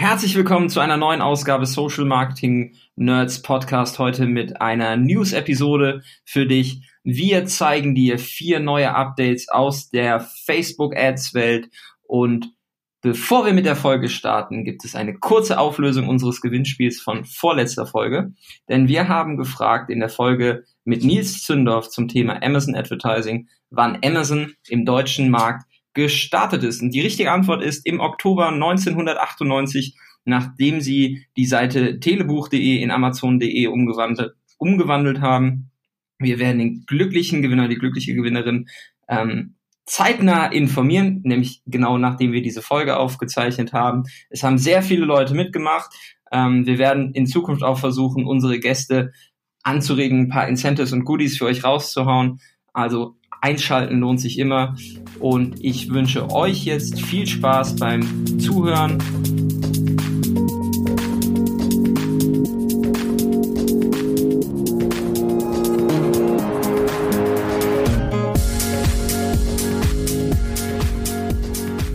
Herzlich 0.00 0.34
willkommen 0.34 0.70
zu 0.70 0.80
einer 0.80 0.96
neuen 0.96 1.20
Ausgabe 1.20 1.66
Social 1.66 2.06
Marketing 2.06 2.74
Nerds 2.96 3.42
Podcast. 3.42 3.98
Heute 3.98 4.24
mit 4.24 4.58
einer 4.58 4.96
News-Episode 4.96 6.00
für 6.24 6.46
dich. 6.46 6.80
Wir 7.04 7.44
zeigen 7.44 7.94
dir 7.94 8.18
vier 8.18 8.60
neue 8.60 8.94
Updates 8.94 9.50
aus 9.50 9.90
der 9.90 10.20
Facebook 10.20 10.96
Ads 10.96 11.34
Welt 11.34 11.68
und 12.02 12.54
Bevor 13.02 13.46
wir 13.46 13.54
mit 13.54 13.64
der 13.64 13.76
Folge 13.76 14.10
starten, 14.10 14.62
gibt 14.62 14.84
es 14.84 14.94
eine 14.94 15.14
kurze 15.14 15.58
Auflösung 15.58 16.08
unseres 16.08 16.42
Gewinnspiels 16.42 17.00
von 17.00 17.24
vorletzter 17.24 17.86
Folge. 17.86 18.34
Denn 18.68 18.88
wir 18.88 19.08
haben 19.08 19.38
gefragt 19.38 19.88
in 19.88 20.00
der 20.00 20.10
Folge 20.10 20.64
mit 20.84 21.02
Nils 21.02 21.42
Zündorf 21.42 21.88
zum 21.88 22.08
Thema 22.08 22.42
Amazon 22.42 22.74
Advertising, 22.74 23.48
wann 23.70 23.98
Amazon 24.04 24.52
im 24.68 24.84
deutschen 24.84 25.30
Markt 25.30 25.69
gestartet 25.94 26.62
ist. 26.64 26.82
Und 26.82 26.92
die 26.92 27.00
richtige 27.00 27.32
Antwort 27.32 27.62
ist 27.62 27.86
im 27.86 28.00
Oktober 28.00 28.48
1998, 28.48 29.96
nachdem 30.24 30.80
sie 30.80 31.26
die 31.36 31.46
Seite 31.46 32.00
telebuch.de 32.00 32.82
in 32.82 32.90
amazon.de 32.90 33.66
umgewandelt, 33.66 34.34
umgewandelt 34.58 35.20
haben. 35.20 35.70
Wir 36.18 36.38
werden 36.38 36.58
den 36.58 36.84
glücklichen 36.86 37.42
Gewinner, 37.42 37.68
die 37.68 37.78
glückliche 37.78 38.14
Gewinnerin 38.14 38.68
ähm, 39.08 39.56
zeitnah 39.86 40.46
informieren, 40.46 41.20
nämlich 41.24 41.62
genau 41.66 41.98
nachdem 41.98 42.32
wir 42.32 42.42
diese 42.42 42.62
Folge 42.62 42.96
aufgezeichnet 42.96 43.72
haben. 43.72 44.04
Es 44.28 44.44
haben 44.44 44.58
sehr 44.58 44.82
viele 44.82 45.04
Leute 45.04 45.34
mitgemacht. 45.34 45.90
Ähm, 46.30 46.64
wir 46.66 46.78
werden 46.78 47.12
in 47.12 47.26
Zukunft 47.26 47.64
auch 47.64 47.78
versuchen, 47.78 48.24
unsere 48.24 48.60
Gäste 48.60 49.12
anzuregen, 49.62 50.20
ein 50.20 50.28
paar 50.28 50.46
Incentives 50.46 50.92
und 50.92 51.04
Goodies 51.04 51.38
für 51.38 51.46
euch 51.46 51.64
rauszuhauen. 51.64 52.40
Also 52.72 53.16
Einschalten 53.42 54.00
lohnt 54.00 54.20
sich 54.20 54.38
immer. 54.38 54.76
Und 55.18 55.64
ich 55.64 55.90
wünsche 55.90 56.30
euch 56.30 56.64
jetzt 56.64 57.00
viel 57.00 57.26
Spaß 57.26 57.76
beim 57.76 58.38
Zuhören. 58.38 58.98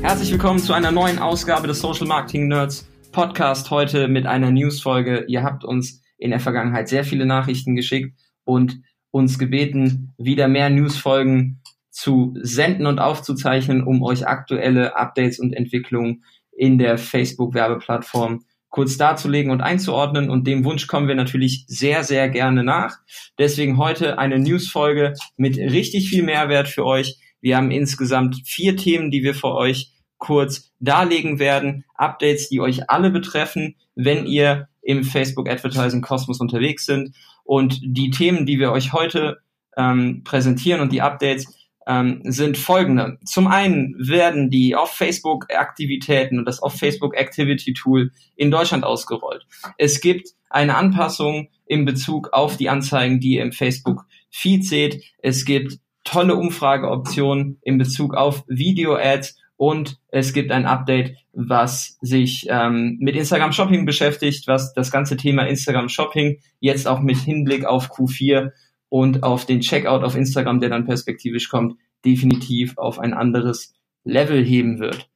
Herzlich 0.02 0.32
willkommen 0.32 0.59
zu 0.59 0.74
einer 0.74 0.92
neuen 0.92 1.20
Ausgabe 1.20 1.68
des 1.68 1.80
Social 1.80 2.08
Marketing 2.08 2.48
Nerds 2.48 2.88
Podcast 3.12 3.70
heute 3.70 4.08
mit 4.08 4.26
einer 4.26 4.52
Newsfolge. 4.52 5.26
Ihr 5.28 5.44
habt 5.44 5.64
uns 5.64 6.02
in 6.18 6.32
der 6.32 6.40
Vergangenheit 6.40 6.90
sehr 6.90 7.04
viele 7.04 7.26
Nachrichten 7.26 7.76
geschickt 7.76 8.18
und 8.44 8.82
uns 9.16 9.40
gebeten, 9.40 10.14
wieder 10.18 10.50
mehr 10.50 10.70
Newsfolgen 10.70 11.62
zu 11.90 12.36
senden 12.42 12.86
und 12.86 13.00
aufzuzeichnen, 13.00 13.82
um 13.82 14.04
euch 14.04 14.28
aktuelle 14.28 14.98
Updates 14.98 15.40
und 15.40 15.54
Entwicklungen 15.54 16.26
in 16.52 16.78
der 16.78 16.98
Facebook-Werbeplattform 16.98 18.44
kurz 18.68 18.98
darzulegen 18.98 19.54
und 19.54 19.62
einzuordnen. 19.62 20.30
Und 20.30 20.48
dem 20.48 20.66
Wunsch 20.66 20.88
kommen 20.88 21.08
wir 21.08 21.16
natürlich 21.16 21.64
sehr, 21.70 22.04
sehr 22.04 22.28
gerne 22.28 22.66
nach. 22.66 22.98
Deswegen 23.40 23.78
heute 23.78 24.20
eine 24.20 24.38
Newsfolge 24.38 25.14
mit 25.38 25.58
richtig 25.58 26.10
viel 26.10 26.24
Mehrwert 26.24 26.68
für 26.68 26.86
euch. 26.86 27.18
Wir 27.40 27.56
haben 27.56 27.72
insgesamt 27.72 28.42
vier 28.44 28.76
Themen, 28.76 29.12
die 29.12 29.24
wir 29.24 29.34
für 29.34 29.54
euch 29.56 29.94
kurz 30.18 30.74
darlegen 30.82 31.40
werden. 31.40 31.86
Updates, 31.96 32.50
die 32.50 32.60
euch 32.60 32.90
alle 32.90 33.12
betreffen, 33.12 33.78
wenn 33.96 34.26
ihr 34.26 34.68
im 34.86 35.03
Facebook 35.03 35.50
Advertising 35.50 36.02
Kosmos 36.02 36.39
unterwegs 36.39 36.86
sind. 36.86 37.16
Und 37.44 37.80
die 37.83 38.11
Themen, 38.11 38.45
die 38.45 38.59
wir 38.59 38.72
euch 38.72 38.94
heute 38.94 39.39
ähm, 39.75 40.23
präsentieren 40.23 40.80
und 40.80 40.91
die 40.91 41.02
Updates 41.02 41.47
ähm, 41.88 42.22
sind 42.23 42.58
folgende. 42.58 43.17
Zum 43.25 43.47
einen 43.47 43.95
werden 43.97 44.50
die 44.50 44.75
Off-Facebook-Aktivitäten 44.75 46.39
und 46.39 46.45
das 46.45 46.61
Off-Facebook-Activity-Tool 46.61 48.11
in 48.36 48.52
Deutschland 48.52 48.83
ausgerollt. 48.83 49.45
Es 49.78 50.02
gibt 50.02 50.30
eine 50.50 50.75
Anpassung 50.75 51.50
in 51.66 51.86
Bezug 51.86 52.30
auf 52.31 52.58
die 52.58 52.69
Anzeigen, 52.69 53.19
die 53.19 53.36
ihr 53.36 53.44
im 53.44 53.52
Facebook-Feed 53.52 54.66
seht. 54.66 55.03
Es 55.17 55.45
gibt 55.45 55.79
tolle 56.03 56.35
Umfrageoptionen 56.35 57.59
in 57.63 57.78
Bezug 57.78 58.16
auf 58.16 58.44
Video-Ads 58.47 59.35
und 59.58 60.00
es 60.10 60.34
gibt 60.34 60.52
ein 60.52 60.66
Update, 60.66 61.16
was 61.34 61.98
sich 62.02 62.48
ähm, 62.50 62.98
mit 63.00 63.16
Instagram 63.16 63.54
Shopping 63.54 63.86
beschäftigt, 63.86 64.48
was 64.48 64.74
das 64.74 64.92
ganze 64.92 65.18
Thema 65.18 65.44
Instagram 65.48 65.90
Shopping 65.90 66.40
jetzt 66.60 66.88
auch 66.88 67.00
mit 67.00 67.18
Hinblick 67.18 67.66
auf 67.66 67.92
Q4 67.92 68.52
und 68.90 69.24
auf 69.24 69.46
den 69.46 69.62
Checkout 69.62 70.04
auf 70.04 70.16
Instagram, 70.16 70.60
der 70.60 70.70
dann 70.70 70.86
perspektivisch 70.86 71.50
kommt, 71.50 71.78
definitiv 72.04 72.78
auf 72.78 73.00
ein 73.00 73.14
anderes 73.14 73.74
Level 74.04 74.44
heben 74.44 74.80
wird. 74.80 75.10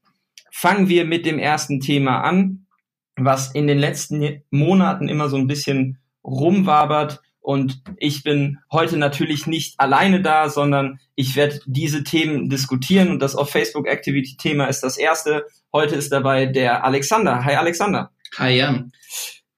Fangen 0.51 0.89
wir 0.89 1.05
mit 1.05 1.25
dem 1.25 1.39
ersten 1.39 1.79
Thema 1.79 2.21
an, 2.21 2.65
was 3.15 3.53
in 3.53 3.67
den 3.67 3.77
letzten 3.77 4.41
Monaten 4.49 5.09
immer 5.09 5.29
so 5.29 5.37
ein 5.37 5.47
bisschen 5.47 5.99
rumwabert, 6.23 7.21
und 7.49 7.81
ich 7.97 8.21
bin 8.21 8.59
heute 8.71 8.95
natürlich 8.95 9.47
nicht 9.47 9.79
alleine 9.79 10.21
da, 10.21 10.49
sondern 10.49 10.99
ich 11.15 11.35
werde 11.35 11.59
diese 11.65 12.03
Themen 12.03 12.47
diskutieren. 12.47 13.09
Und 13.09 13.23
das 13.23 13.35
auf 13.35 13.49
Facebook 13.49 13.87
Activity 13.87 14.37
Thema 14.37 14.67
ist 14.67 14.81
das 14.81 14.97
erste. 14.97 15.47
Heute 15.73 15.95
ist 15.95 16.11
dabei 16.11 16.45
der 16.45 16.83
Alexander. 16.83 17.43
Hi 17.43 17.55
Alexander. 17.55 18.11
Hi 18.37 18.55
Jan. 18.55 18.91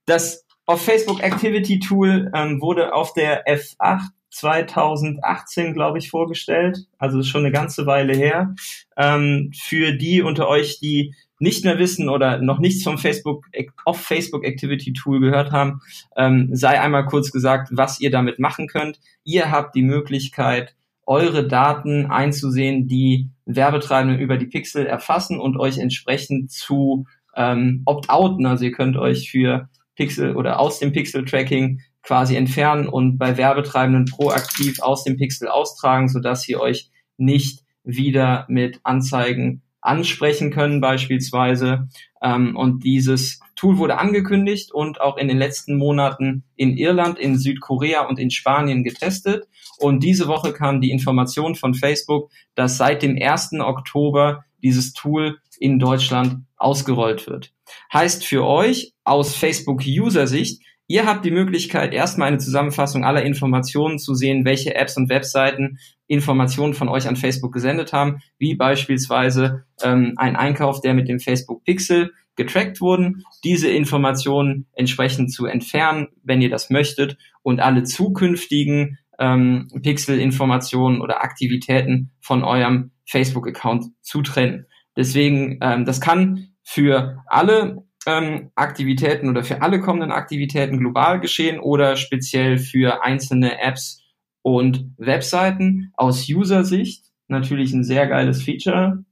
Das 0.05 0.45
auf 0.65 0.85
Facebook 0.85 1.21
Activity 1.21 1.79
Tool 1.79 2.31
ähm, 2.33 2.61
wurde 2.61 2.93
auf 2.93 3.11
der 3.13 3.45
F8 3.45 4.03
2018, 4.29 5.73
glaube 5.73 5.97
ich, 5.97 6.09
vorgestellt. 6.09 6.85
Also 6.97 7.21
schon 7.23 7.41
eine 7.41 7.51
ganze 7.51 7.85
Weile 7.87 8.15
her. 8.15 8.55
Ähm, 8.95 9.51
für 9.53 9.91
die 9.91 10.21
unter 10.21 10.47
euch, 10.47 10.79
die 10.79 11.13
nicht 11.41 11.65
mehr 11.65 11.79
wissen 11.79 12.07
oder 12.07 12.37
noch 12.39 12.59
nichts 12.59 12.83
vom 12.83 12.99
Facebook 12.99 13.47
auf 13.83 13.99
Facebook 13.99 14.45
Activity 14.45 14.93
Tool 14.93 15.19
gehört 15.19 15.51
haben, 15.51 15.81
ähm, 16.15 16.49
sei 16.51 16.79
einmal 16.79 17.05
kurz 17.05 17.31
gesagt, 17.31 17.69
was 17.71 17.99
ihr 17.99 18.11
damit 18.11 18.37
machen 18.37 18.67
könnt. 18.67 18.99
Ihr 19.23 19.49
habt 19.49 19.75
die 19.75 19.81
Möglichkeit, 19.81 20.75
eure 21.07 21.47
Daten 21.47 22.05
einzusehen, 22.05 22.87
die 22.87 23.31
Werbetreibenden 23.45 24.19
über 24.19 24.37
die 24.37 24.45
Pixel 24.45 24.85
erfassen 24.85 25.39
und 25.39 25.57
euch 25.57 25.79
entsprechend 25.79 26.51
zu 26.51 27.05
ähm, 27.35 27.81
opt-outen. 27.85 28.45
Also 28.45 28.65
ihr 28.65 28.71
könnt 28.71 28.95
euch 28.95 29.31
für 29.31 29.67
Pixel 29.95 30.35
oder 30.35 30.59
aus 30.59 30.77
dem 30.77 30.91
Pixel-Tracking 30.91 31.81
quasi 32.03 32.35
entfernen 32.35 32.87
und 32.87 33.17
bei 33.17 33.35
Werbetreibenden 33.37 34.05
proaktiv 34.05 34.79
aus 34.79 35.03
dem 35.03 35.17
Pixel 35.17 35.47
austragen, 35.47 36.07
sodass 36.07 36.47
ihr 36.47 36.59
euch 36.59 36.91
nicht 37.17 37.63
wieder 37.83 38.45
mit 38.47 38.79
Anzeigen 38.83 39.63
ansprechen 39.81 40.51
können 40.51 40.79
beispielsweise. 40.79 41.89
Ähm, 42.21 42.55
und 42.55 42.83
dieses 42.83 43.39
Tool 43.55 43.77
wurde 43.77 43.97
angekündigt 43.97 44.71
und 44.71 45.01
auch 45.01 45.17
in 45.17 45.27
den 45.27 45.37
letzten 45.37 45.77
Monaten 45.77 46.43
in 46.55 46.77
Irland, 46.77 47.19
in 47.19 47.37
Südkorea 47.37 48.07
und 48.07 48.19
in 48.19 48.31
Spanien 48.31 48.83
getestet. 48.83 49.47
Und 49.77 50.03
diese 50.03 50.27
Woche 50.27 50.53
kam 50.53 50.81
die 50.81 50.91
Information 50.91 51.55
von 51.55 51.73
Facebook, 51.73 52.31
dass 52.55 52.77
seit 52.77 53.01
dem 53.01 53.17
1. 53.19 53.53
Oktober 53.59 54.45
dieses 54.61 54.93
Tool 54.93 55.39
in 55.59 55.79
Deutschland 55.79 56.45
ausgerollt 56.57 57.27
wird. 57.27 57.51
Heißt 57.91 58.25
für 58.25 58.45
euch 58.45 58.93
aus 59.03 59.35
Facebook-User-Sicht, 59.35 60.61
Ihr 60.91 61.05
habt 61.05 61.23
die 61.23 61.31
Möglichkeit, 61.31 61.93
erstmal 61.93 62.27
eine 62.27 62.39
Zusammenfassung 62.39 63.05
aller 63.05 63.23
Informationen 63.23 63.97
zu 63.97 64.13
sehen, 64.13 64.43
welche 64.43 64.75
Apps 64.75 64.97
und 64.97 65.07
Webseiten 65.07 65.77
Informationen 66.07 66.73
von 66.73 66.89
euch 66.89 67.07
an 67.07 67.15
Facebook 67.15 67.53
gesendet 67.53 67.93
haben, 67.93 68.17
wie 68.37 68.55
beispielsweise 68.55 69.63
ähm, 69.81 70.15
ein 70.17 70.35
Einkauf, 70.35 70.81
der 70.81 70.93
mit 70.93 71.07
dem 71.07 71.21
Facebook 71.21 71.63
Pixel 71.63 72.11
getrackt 72.35 72.81
wurden, 72.81 73.23
diese 73.45 73.69
Informationen 73.69 74.67
entsprechend 74.73 75.31
zu 75.31 75.45
entfernen, 75.45 76.09
wenn 76.23 76.41
ihr 76.41 76.49
das 76.49 76.69
möchtet, 76.69 77.15
und 77.41 77.61
alle 77.61 77.83
zukünftigen 77.83 78.97
ähm, 79.17 79.69
Pixel-Informationen 79.81 80.99
oder 80.99 81.23
Aktivitäten 81.23 82.11
von 82.19 82.43
eurem 82.43 82.91
Facebook-Account 83.05 83.85
zu 84.01 84.23
trennen. 84.23 84.65
Deswegen, 84.97 85.57
ähm, 85.61 85.85
das 85.85 86.01
kann 86.01 86.49
für 86.63 87.23
alle 87.27 87.85
ähm, 88.05 88.51
Aktivitäten 88.55 89.29
oder 89.29 89.43
für 89.43 89.61
alle 89.61 89.79
kommenden 89.79 90.11
Aktivitäten 90.11 90.79
global 90.79 91.19
geschehen 91.19 91.59
oder 91.59 91.95
speziell 91.95 92.57
für 92.57 93.03
einzelne 93.03 93.61
Apps 93.61 94.01
und 94.41 94.91
Webseiten. 94.97 95.91
Aus 95.95 96.27
User-Sicht 96.27 97.05
natürlich 97.27 97.73
ein 97.73 97.83
sehr 97.83 98.07
geiles 98.07 98.41
Feature, 98.43 99.03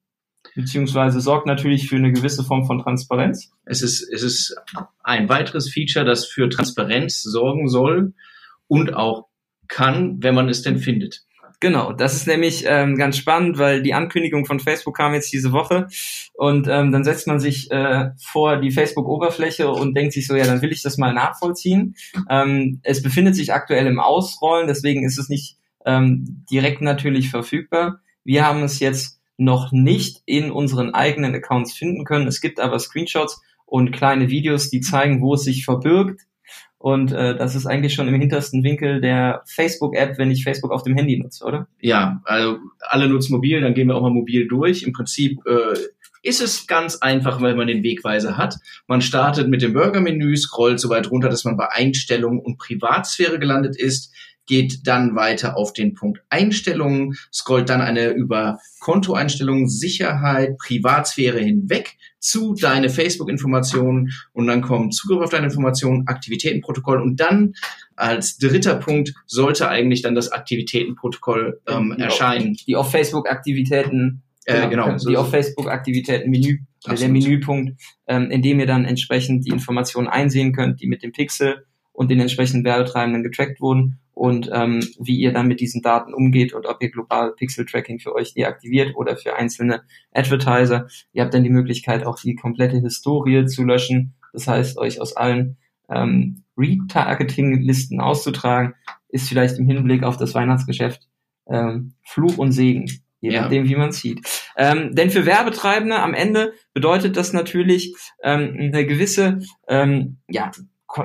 beziehungsweise 0.56 1.21
sorgt 1.21 1.45
natürlich 1.45 1.88
für 1.88 1.97
eine 1.97 2.12
gewisse 2.12 2.44
Form 2.44 2.65
von 2.65 2.80
Transparenz. 2.80 3.51
Es 3.65 3.81
ist, 3.81 4.01
es 4.12 4.24
ist 4.24 4.56
ein 5.03 5.30
weiteres 5.30 5.69
Feature, 5.71 6.06
das 6.06 6.25
für 6.25 6.50
Transparenz 6.50 7.21
sorgen 7.21 7.69
soll 7.69 8.13
und 8.68 8.94
auch 8.94 9.27
kann, 9.68 10.21
wenn 10.24 10.36
man 10.36 10.50
es 10.50 10.63
denn 10.63 10.80
findet. 10.80 11.24
Genau, 11.61 11.91
das 11.91 12.15
ist 12.15 12.25
nämlich 12.25 12.63
ähm, 12.65 12.95
ganz 12.95 13.17
spannend, 13.17 13.57
weil 13.57 13.81
die 13.81 13.94
Ankündigung 13.94 14.45
von 14.45 14.61
Facebook 14.61 14.95
kam 14.95 15.13
jetzt 15.13 15.33
diese 15.33 15.51
Woche 15.51 15.88
und 16.33 16.69
ähm, 16.69 16.94
dann 16.94 17.03
setzt 17.03 17.27
man 17.27 17.41
sich 17.41 17.69
äh, 17.69 18.11
vor 18.17 18.57
die 18.57 18.71
Facebook-Oberfläche 18.71 19.69
und 19.69 19.94
denkt 19.94 20.13
sich 20.13 20.25
so, 20.25 20.35
ja, 20.35 20.45
dann 20.45 20.61
will 20.61 20.71
ich 20.71 20.83
das 20.83 20.97
mal 20.97 21.13
nachvollziehen. 21.13 21.95
Ähm, 22.29 22.79
es 22.83 23.01
befindet 23.01 23.35
sich 23.35 23.51
aktuell 23.51 23.88
im 23.88 24.00
Ausrollen, 24.00 24.67
deswegen 24.67 25.03
ist 25.03 25.19
es 25.19 25.27
nicht 25.27 25.57
ähm, 25.85 26.45
direkt 26.50 26.81
natürlich 26.81 27.29
verfügbar. 27.29 28.00
Wir 28.23 28.45
haben 28.45 28.63
es 28.63 28.79
jetzt 28.79 29.19
noch 29.35 29.73
nicht 29.73 30.21
in 30.25 30.51
unseren 30.51 30.94
eigenen 30.94 31.35
Accounts 31.35 31.73
finden 31.73 32.05
können. 32.05 32.27
Es 32.27 32.39
gibt 32.39 32.62
aber 32.62 32.79
Screenshots 32.79 33.41
und 33.65 33.91
kleine 33.91 34.29
Videos, 34.29 34.69
die 34.69 34.81
zeigen, 34.81 35.21
wo 35.21 35.33
es 35.33 35.44
sich 35.44 35.65
verbirgt. 35.65 36.21
Und 36.79 37.11
äh, 37.11 37.35
das 37.37 37.55
ist 37.55 37.65
eigentlich 37.65 37.93
schon 37.93 38.07
im 38.07 38.19
hintersten 38.19 38.63
Winkel 38.63 39.01
der 39.01 39.43
Facebook-App, 39.45 40.17
wenn 40.17 40.31
ich 40.31 40.45
Facebook 40.45 40.71
auf 40.71 40.83
dem 40.83 40.95
Handy 40.95 41.19
nutze, 41.19 41.43
oder? 41.43 41.67
Ja, 41.81 42.21
also 42.23 42.57
alle 42.79 43.09
nutzen 43.09 43.33
mobil, 43.33 43.59
dann 43.59 43.73
gehen 43.73 43.87
wir 43.87 43.95
auch 43.95 44.01
mal 44.01 44.09
mobil 44.09 44.47
durch. 44.47 44.83
Im 44.83 44.93
Prinzip 44.93 45.39
äh, 45.45 45.77
ist 46.23 46.41
es 46.41 46.67
ganz 46.67 46.95
einfach, 46.95 47.41
weil 47.41 47.55
man 47.55 47.67
den 47.67 47.83
Wegweiser 47.83 48.37
hat. 48.37 48.55
Man 48.87 49.01
startet 49.01 49.49
mit 49.49 49.61
dem 49.61 49.73
Burger-Menü, 49.73 50.37
scrollt 50.37 50.79
so 50.79 50.89
weit 50.89 51.11
runter, 51.11 51.27
dass 51.27 51.43
man 51.43 51.57
bei 51.57 51.69
Einstellungen 51.69 52.39
und 52.39 52.57
Privatsphäre 52.57 53.39
gelandet 53.39 53.77
ist 53.77 54.13
geht 54.49 54.87
dann 54.87 55.15
weiter 55.15 55.55
auf 55.55 55.73
den 55.73 55.93
Punkt 55.93 56.23
Einstellungen, 56.29 57.15
scrollt 57.31 57.69
dann 57.69 57.81
eine 57.81 58.09
über 58.09 58.57
Kontoeinstellungen, 58.79 59.69
Sicherheit, 59.69 60.57
Privatsphäre 60.57 61.39
hinweg 61.39 61.97
zu 62.19 62.54
deine 62.54 62.89
Facebook-Informationen 62.89 64.12
und 64.33 64.48
dann 64.48 64.62
kommt 64.62 64.94
Zugriff 64.94 65.21
auf 65.24 65.30
deine 65.30 65.45
Informationen, 65.45 66.07
Aktivitätenprotokoll 66.07 67.01
und 67.01 67.19
dann 67.19 67.54
als 67.95 68.38
dritter 68.38 68.75
Punkt 68.75 69.13
sollte 69.25 69.69
eigentlich 69.69 70.01
dann 70.01 70.16
das 70.16 70.31
Aktivitätenprotokoll 70.31 71.62
ähm, 71.68 71.95
die 71.98 72.04
erscheinen. 72.04 72.51
Auf, 72.51 72.66
die 72.68 72.75
auf 72.75 72.92
Facebook-Aktivitäten 72.92 74.24
äh, 74.45 74.68
genau, 74.69 74.86
genau 74.86 74.98
die 74.98 75.18
auf 75.18 75.30
Facebook-Aktivitäten 75.30 76.30
Menü, 76.30 76.60
äh, 76.86 76.95
der 76.95 77.10
Menüpunkt, 77.10 77.80
ähm, 78.07 78.31
in 78.31 78.42
dem 78.42 78.60
ihr 78.60 78.65
dann 78.65 78.86
entsprechend 78.86 79.45
die 79.45 79.51
Informationen 79.51 80.07
einsehen 80.07 80.54
könnt, 80.54 80.81
die 80.81 80.88
mit 80.88 81.04
dem 81.04 81.12
Pixel 81.12 81.65
und 81.92 82.10
den 82.10 82.19
entsprechenden 82.19 82.63
Werbetreibenden 82.63 83.24
getrackt 83.24 83.62
wurden 83.62 84.00
und 84.19 84.50
ähm, 84.51 84.81
wie 85.00 85.18
ihr 85.18 85.31
dann 85.31 85.48
mit 85.48 85.62
diesen 85.62 85.81
Daten 85.81 86.13
umgeht 86.13 86.51
und 86.51 86.66
ob 86.66 86.83
ihr 86.83 86.92
global 86.92 87.31
Pixel-Tracking 87.31 88.00
für 88.00 88.13
euch 88.13 88.33
deaktiviert 88.33 88.98
oder 88.98 89.16
für 89.16 89.38
einzelne 89.38 89.83
Advertiser. 90.12 90.88
Ihr 91.13 91.24
habt 91.24 91.33
dann 91.33 91.45
die 91.45 91.50
Möglichkeit, 91.50 92.06
auch 92.06 92.19
die 92.19 92.36
komplette 92.36 92.80
Historie 92.80 93.45
zu 93.45 93.63
löschen. 93.63 94.16
Das 94.33 94.45
heißt, 94.45 94.77
euch 94.77 95.00
aus 95.00 95.16
allen 95.16 95.56
ähm, 95.89 96.44
Retargeting-Listen 96.57 98.01
auszutragen, 98.01 98.74
ist 99.07 99.30
vielleicht 99.30 99.57
im 99.57 99.68
Hinblick 99.68 100.04
auf 100.04 100.18
das 100.18 100.36
Weihnachtsgeschäft 100.36 101.07
ähm, 101.48 101.94
Fluch 102.04 102.38
und 102.38 102.51
Segen, 102.51 102.92
je 103.22 103.31
ja. 103.31 103.44
nachdem, 103.44 103.69
wie 103.69 103.77
man 103.77 103.94
sieht. 103.94 104.19
Ähm, 104.57 104.94
denn 104.95 105.12
für 105.12 105.25
Werbetreibende 105.25 105.98
am 105.98 106.13
Ende 106.13 106.51
bedeutet 106.74 107.15
das 107.15 107.31
natürlich 107.31 107.95
ähm, 108.22 108.54
eine 108.60 108.86
gewisse, 108.86 109.39
ähm, 109.69 110.18
ja, 110.27 110.51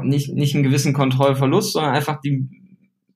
nicht, 0.02 0.34
nicht 0.34 0.56
einen 0.56 0.64
gewissen 0.64 0.94
Kontrollverlust, 0.94 1.74
sondern 1.74 1.94
einfach 1.94 2.20
die 2.20 2.63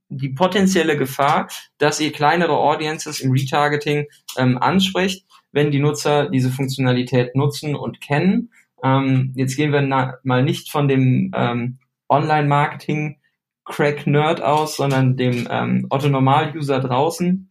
die 0.09 0.31
potenzielle 0.31 0.97
Gefahr, 0.97 1.49
dass 1.79 2.01
ihr 2.01 2.13
kleinere 2.13 2.57
Audiences 2.57 3.21
im 3.21 3.31
Retargeting 3.33 4.07
ähm, 4.37 4.59
anspricht, 4.59 5.27
wenn 5.53 5.71
die 5.71 5.81
Nutzer 5.81 6.29
diese 6.31 6.51
Funktionalität 6.51 7.35
nutzen 7.35 7.75
und 7.75 8.01
kennen. 8.01 8.51
Ähm, 8.83 9.33
jetzt 9.35 9.57
gehen 9.57 9.73
wir 9.73 9.83
mal 10.23 10.43
nicht 10.43 10.71
von 10.71 10.89
dem 10.89 11.33
ähm, 11.35 11.79
Online-Marketing 12.09 13.19
Crack-Nerd 13.65 14.41
aus, 14.43 14.77
sondern 14.77 15.17
dem 15.17 15.47
ähm, 15.51 15.87
Otto-Normal-User 15.91 16.81
draußen. 16.81 17.51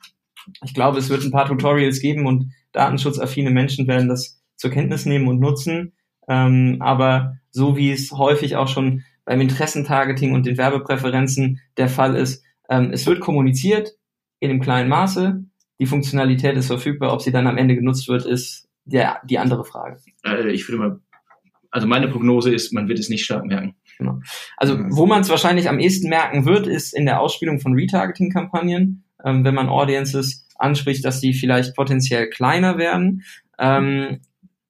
Ich 0.63 0.73
glaube, 0.73 0.97
es 0.97 1.09
wird 1.09 1.23
ein 1.23 1.31
paar 1.31 1.47
Tutorials 1.47 1.99
geben 1.99 2.25
und 2.25 2.51
datenschutzaffine 2.71 3.51
Menschen 3.51 3.87
werden 3.87 4.09
das 4.09 4.41
zur 4.55 4.71
Kenntnis 4.71 5.05
nehmen 5.05 5.27
und 5.27 5.39
nutzen. 5.39 5.93
Ähm, 6.27 6.77
aber 6.79 7.37
so 7.51 7.77
wie 7.77 7.91
es 7.91 8.11
häufig 8.11 8.55
auch 8.55 8.67
schon 8.67 9.03
beim 9.25 9.41
Interessentargeting 9.41 10.33
und 10.33 10.45
den 10.45 10.57
Werbepräferenzen 10.57 11.59
der 11.77 11.89
Fall 11.89 12.15
ist, 12.15 12.43
ähm, 12.69 12.91
es 12.91 13.05
wird 13.05 13.19
kommuniziert 13.19 13.91
in 14.39 14.49
einem 14.49 14.61
kleinen 14.61 14.89
Maße. 14.89 15.43
Die 15.79 15.85
Funktionalität 15.85 16.57
ist 16.57 16.67
verfügbar. 16.67 17.13
Ob 17.13 17.21
sie 17.21 17.31
dann 17.31 17.47
am 17.47 17.57
Ende 17.57 17.75
genutzt 17.75 18.07
wird, 18.07 18.25
ist 18.25 18.67
der, 18.85 19.21
die 19.25 19.39
andere 19.39 19.63
Frage. 19.63 19.99
Äh, 20.25 20.49
ich 20.51 20.67
würde 20.67 20.79
mal, 20.79 20.99
also 21.71 21.87
meine 21.87 22.07
Prognose 22.07 22.53
ist, 22.53 22.73
man 22.73 22.87
wird 22.87 22.99
es 22.99 23.09
nicht 23.09 23.25
stark 23.25 23.45
merken. 23.45 23.75
Genau. 23.97 24.19
Also 24.57 24.77
wo 24.89 25.05
man 25.05 25.21
es 25.21 25.29
wahrscheinlich 25.29 25.69
am 25.69 25.79
ehesten 25.79 26.09
merken 26.09 26.45
wird, 26.45 26.67
ist 26.67 26.93
in 26.93 27.05
der 27.05 27.19
Ausspielung 27.19 27.59
von 27.59 27.73
Retargeting-Kampagnen, 27.73 29.03
ähm, 29.23 29.43
wenn 29.43 29.55
man 29.55 29.69
Audiences 29.69 30.47
anspricht, 30.55 31.03
dass 31.03 31.19
die 31.19 31.33
vielleicht 31.33 31.75
potenziell 31.75 32.29
kleiner 32.29 32.77
werden. 32.77 33.23
Ähm, 33.59 34.21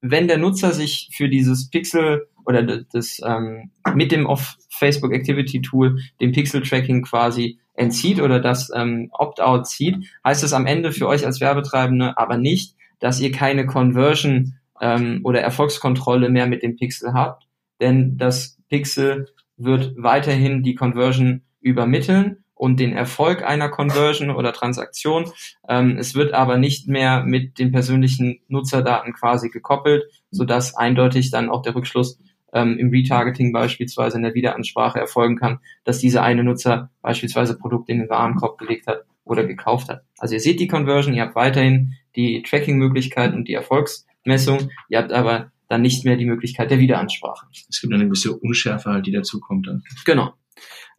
wenn 0.02 0.28
der 0.28 0.38
Nutzer 0.38 0.72
sich 0.72 1.10
für 1.16 1.30
dieses 1.30 1.70
Pixel 1.70 2.28
oder 2.48 2.64
das 2.64 3.22
ähm, 3.24 3.72
mit 3.94 4.12
dem 4.12 4.26
Off 4.26 4.56
Facebook 4.70 5.14
Activity 5.14 5.62
Tool 5.62 6.00
dem 6.22 6.32
Pixel 6.32 6.64
Tracking 6.64 7.04
quasi 7.04 7.60
entzieht 7.74 8.22
oder 8.22 8.40
das 8.40 8.72
ähm, 8.74 9.10
Opt-out 9.12 9.68
zieht, 9.68 9.98
heißt 10.26 10.44
es 10.44 10.54
am 10.54 10.66
Ende 10.66 10.92
für 10.92 11.08
euch 11.08 11.26
als 11.26 11.42
Werbetreibende 11.42 12.18
aber 12.18 12.38
nicht, 12.38 12.76
dass 13.00 13.20
ihr 13.20 13.32
keine 13.32 13.66
Conversion 13.66 14.56
ähm, 14.82 15.22
oder 15.24 15.42
Erfolgskontrolle 15.42 16.30
mehr 16.30 16.48
mit 16.48 16.64
dem 16.64 16.78
Pixel 16.78 17.14
habt, 17.14 17.48
denn 17.82 18.18
das 18.18 18.58
Pixel 18.70 19.28
wird 19.58 19.94
weiterhin 19.98 20.64
die 20.64 20.76
Conversion 20.76 21.42
übermitteln 21.60 22.44
und 22.58 22.80
den 22.80 22.94
Erfolg 22.94 23.44
einer 23.44 23.70
Conversion 23.70 24.32
oder 24.32 24.52
Transaktion. 24.54 25.32
Ähm, 25.68 25.98
es 25.98 26.16
wird 26.16 26.34
aber 26.34 26.58
nicht 26.58 26.88
mehr 26.88 27.24
mit 27.24 27.60
den 27.60 27.72
persönlichen 27.72 28.40
Nutzerdaten 28.48 29.14
quasi 29.14 29.50
gekoppelt, 29.50 30.06
sodass 30.32 30.76
eindeutig 30.76 31.32
dann 31.32 31.50
auch 31.50 31.62
der 31.62 31.76
Rückschluss 31.76 32.20
ähm, 32.54 32.78
im 32.78 32.90
Retargeting 32.90 33.52
beispielsweise 33.52 34.18
in 34.18 34.24
der 34.24 34.34
Wiederansprache 34.34 35.00
erfolgen 35.00 35.38
kann, 35.38 35.60
dass 35.84 36.00
dieser 36.00 36.24
eine 36.24 36.44
Nutzer 36.44 36.92
beispielsweise 37.02 37.58
Produkte 37.58 37.92
in 37.92 38.00
den 38.00 38.10
Warenkorb 38.10 38.58
gelegt 38.58 38.88
hat 38.88 39.06
oder 39.24 39.46
gekauft 39.46 39.90
hat. 39.90 40.04
Also 40.18 40.36
ihr 40.36 40.40
seht 40.40 40.60
die 40.60 40.68
Conversion, 40.68 41.14
ihr 41.14 41.24
habt 41.24 41.36
weiterhin 41.36 41.94
die 42.16 42.42
Tracking-Möglichkeit 42.42 43.34
und 43.34 43.48
die 43.48 43.54
Erfolgsmessung, 43.54 44.70
ihr 44.90 45.00
habt 45.00 45.12
aber 45.12 45.52
dann 45.68 45.82
nicht 45.82 46.06
mehr 46.06 46.16
die 46.16 46.26
Möglichkeit 46.26 46.72
der 46.72 46.80
Wiederansprache. 46.80 47.48
Es 47.70 47.82
gibt 47.82 47.94
eine 47.94 48.06
gewisse 48.06 48.38
Unschärfe 48.38 48.90
halt, 48.90 49.06
die 49.06 49.12
dazukommt 49.12 49.68
dann. 49.68 49.84
Genau. 50.06 50.34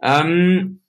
Ähm, 0.03 0.81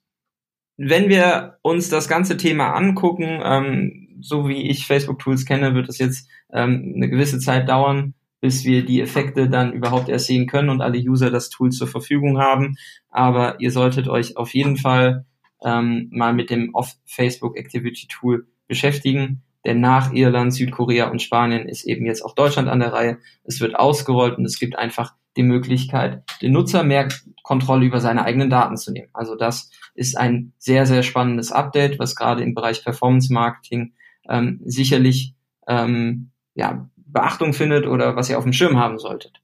wenn 0.78 1.10
wir 1.10 1.58
uns 1.62 1.90
das 1.90 2.08
ganze 2.08 2.38
Thema 2.38 2.74
angucken, 2.74 3.42
ähm, 3.44 4.18
so 4.22 4.48
wie 4.48 4.70
ich 4.70 4.86
Facebook-Tools 4.86 5.46
kenne, 5.46 5.74
wird 5.74 5.90
es 5.90 5.98
jetzt 5.98 6.30
ähm, 6.52 6.94
eine 6.96 7.10
gewisse 7.10 7.40
Zeit 7.40 7.70
dauern, 7.70 8.14
bis 8.42 8.64
wir 8.64 8.86
die 8.86 9.02
Effekte 9.02 9.50
dann 9.50 9.74
überhaupt 9.74 10.10
erst 10.10 10.28
sehen 10.28 10.48
können 10.48 10.70
und 10.70 10.82
alle 10.82 11.00
User 11.00 11.30
das 11.30 11.50
Tool 11.50 11.72
zur 11.72 11.88
Verfügung 11.88 12.40
haben. 12.40 12.78
Aber 13.10 13.60
ihr 13.60 13.72
solltet 13.72 14.08
euch 14.08 14.38
auf 14.38 14.54
jeden 14.54 14.78
Fall 14.78 15.26
ähm, 15.64 16.10
mal 16.12 16.34
mit 16.34 16.50
dem 16.50 16.74
Off-Facebook 16.74 17.58
Activity 17.58 18.08
Tool 18.08 18.48
beschäftigen. 18.68 19.44
Denn 19.66 19.82
nach 19.82 20.14
Irland, 20.14 20.54
Südkorea 20.54 21.10
und 21.10 21.22
Spanien 21.22 21.68
ist 21.68 21.86
eben 21.86 22.06
jetzt 22.06 22.24
auch 22.24 22.34
Deutschland 22.34 22.70
an 22.70 22.80
der 22.80 22.94
Reihe. 22.94 23.18
Es 23.44 23.60
wird 23.60 23.76
ausgerollt 23.76 24.38
und 24.38 24.46
es 24.46 24.58
gibt 24.58 24.78
einfach 24.78 25.16
die 25.36 25.44
Möglichkeit, 25.44 26.24
den 26.42 26.54
Nutzer 26.54 26.84
mehr 26.84 27.10
Kontrolle 27.44 27.86
über 27.86 28.00
seine 28.00 28.24
eigenen 28.24 28.50
Daten 28.50 28.78
zu 28.78 28.92
nehmen. 28.92 29.10
Also 29.14 29.36
das 29.36 29.70
ist 29.96 30.18
ein 30.18 30.54
sehr, 30.58 30.86
sehr 30.86 31.04
spannendes 31.04 31.52
Update, 31.52 32.00
was 32.00 32.16
gerade 32.16 32.42
im 32.42 32.54
Bereich 32.54 32.84
Performance 32.84 33.32
Marketing 33.34 33.94
ähm, 34.30 34.62
sicherlich 34.64 35.34
ähm, 35.68 36.32
ja, 36.56 36.90
Beachtung 37.12 37.54
findet 37.54 37.88
oder 37.88 38.16
was 38.16 38.30
ihr 38.30 38.38
auf 38.38 38.44
dem 38.44 38.54
Schirm 38.54 38.78
haben 38.78 39.00
solltet. 39.00 39.42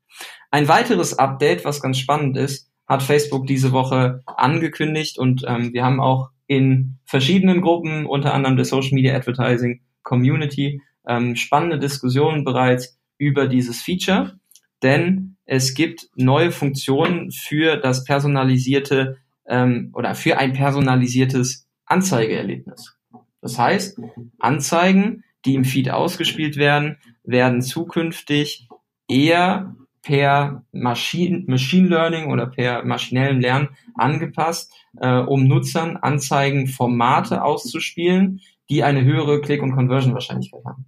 Ein 0.52 0.68
weiteres 0.68 1.18
Update, 1.18 1.66
was 1.66 1.82
ganz 1.82 1.98
spannend 1.98 2.38
ist, 2.38 2.70
hat 2.88 3.04
Facebook 3.04 3.48
diese 3.48 3.72
Woche 3.72 4.22
angekündigt 4.26 5.18
und 5.18 5.44
ähm, 5.48 5.74
wir 5.74 5.84
haben 5.84 6.00
auch 6.00 6.30
in 6.48 6.98
verschiedenen 7.06 7.62
Gruppen, 7.62 8.06
unter 8.06 8.34
anderem 8.34 8.56
der 8.56 8.66
Social 8.66 8.94
Media 8.94 9.16
Advertising 9.16 9.82
Community, 10.04 10.82
ähm, 11.08 11.36
spannende 11.36 11.80
Diskussionen 11.80 12.44
bereits 12.44 12.98
über 13.18 13.48
dieses 13.48 13.82
Feature, 13.82 14.40
denn 14.84 15.38
es 15.46 15.74
gibt 15.74 16.10
neue 16.16 16.52
Funktionen 16.52 17.32
für 17.32 17.78
das 17.78 18.04
personalisierte 18.04 19.18
ähm, 19.48 19.92
oder 19.94 20.16
für 20.16 20.38
ein 20.38 20.54
personalisiertes 20.54 21.68
Anzeigeerlebnis. 21.86 22.96
Das 23.42 23.60
heißt, 23.60 24.00
Anzeigen, 24.40 25.24
die 25.46 25.56
im 25.56 25.66
Feed 25.66 25.90
ausgespielt 25.90 26.58
werden, 26.58 26.98
werden 27.24 27.62
zukünftig 27.62 28.68
eher 29.08 29.76
per 30.02 30.64
Machine, 30.72 31.44
Machine 31.48 31.88
Learning 31.90 32.32
oder 32.32 32.46
per 32.46 32.86
maschinellem 32.86 33.40
Lernen 33.40 33.70
angepasst, 33.96 34.72
äh, 35.00 35.18
um 35.18 35.48
Nutzern 35.48 35.98
Anzeigen 35.98 36.68
Formate 36.68 37.44
auszuspielen, 37.44 38.42
die 38.70 38.84
eine 38.84 39.04
höhere 39.04 39.42
Click- 39.42 39.64
und 39.64 39.74
Conversion-Wahrscheinlichkeit 39.74 40.64
haben. 40.64 40.86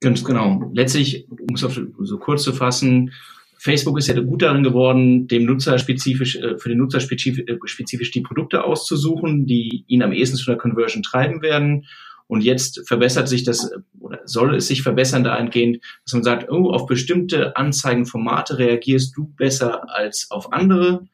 Ganz 0.00 0.24
genau. 0.24 0.70
Letztlich, 0.72 1.26
um 1.30 1.54
es 1.54 1.60
so 1.60 2.18
kurz 2.18 2.44
zu 2.44 2.52
fassen, 2.52 3.12
Facebook 3.58 3.98
ist 3.98 4.06
ja 4.06 4.20
gut 4.20 4.42
darin 4.42 4.62
geworden, 4.62 5.26
dem 5.26 5.44
Nutzer 5.44 5.78
spezifisch, 5.78 6.36
äh, 6.36 6.58
für 6.58 6.68
den 6.68 6.78
Nutzer 6.78 7.00
spezifisch, 7.00 7.44
äh, 7.48 7.56
spezifisch 7.64 8.10
die 8.12 8.20
Produkte 8.20 8.62
auszusuchen, 8.62 9.46
die 9.46 9.84
ihn 9.88 10.02
am 10.02 10.12
ehesten 10.12 10.36
zu 10.36 10.50
einer 10.50 10.60
Conversion 10.60 11.02
treiben 11.02 11.42
werden. 11.42 11.86
Und 12.28 12.42
jetzt 12.42 12.86
verbessert 12.86 13.28
sich 13.28 13.44
das 13.44 13.70
oder 14.00 14.20
soll 14.24 14.56
es 14.56 14.66
sich 14.66 14.82
verbessern 14.82 15.24
dahingehend, 15.24 15.78
dass 16.04 16.14
man 16.14 16.24
sagt, 16.24 16.50
oh, 16.50 16.70
auf 16.70 16.86
bestimmte 16.86 17.56
Anzeigenformate 17.56 18.58
reagierst 18.58 19.16
du 19.16 19.32
besser 19.36 19.88
als 19.94 20.30
auf 20.30 20.52
andere. 20.52 21.06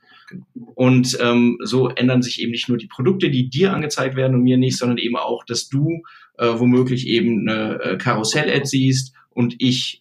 Und 0.54 1.18
ähm, 1.20 1.58
so 1.62 1.88
ändern 1.88 2.22
sich 2.22 2.40
eben 2.40 2.52
nicht 2.52 2.68
nur 2.68 2.78
die 2.78 2.86
Produkte, 2.86 3.30
die 3.30 3.50
dir 3.50 3.74
angezeigt 3.74 4.16
werden 4.16 4.34
und 4.34 4.42
mir 4.42 4.56
nicht, 4.56 4.78
sondern 4.78 4.96
eben 4.96 5.16
auch, 5.16 5.44
dass 5.44 5.68
du 5.68 6.02
äh, 6.38 6.48
womöglich 6.56 7.06
eben 7.06 7.46
eine 7.48 7.80
äh, 7.82 7.98
Karussell-Ad 7.98 8.64
siehst 8.64 9.14
und 9.30 9.56
ich 9.58 10.00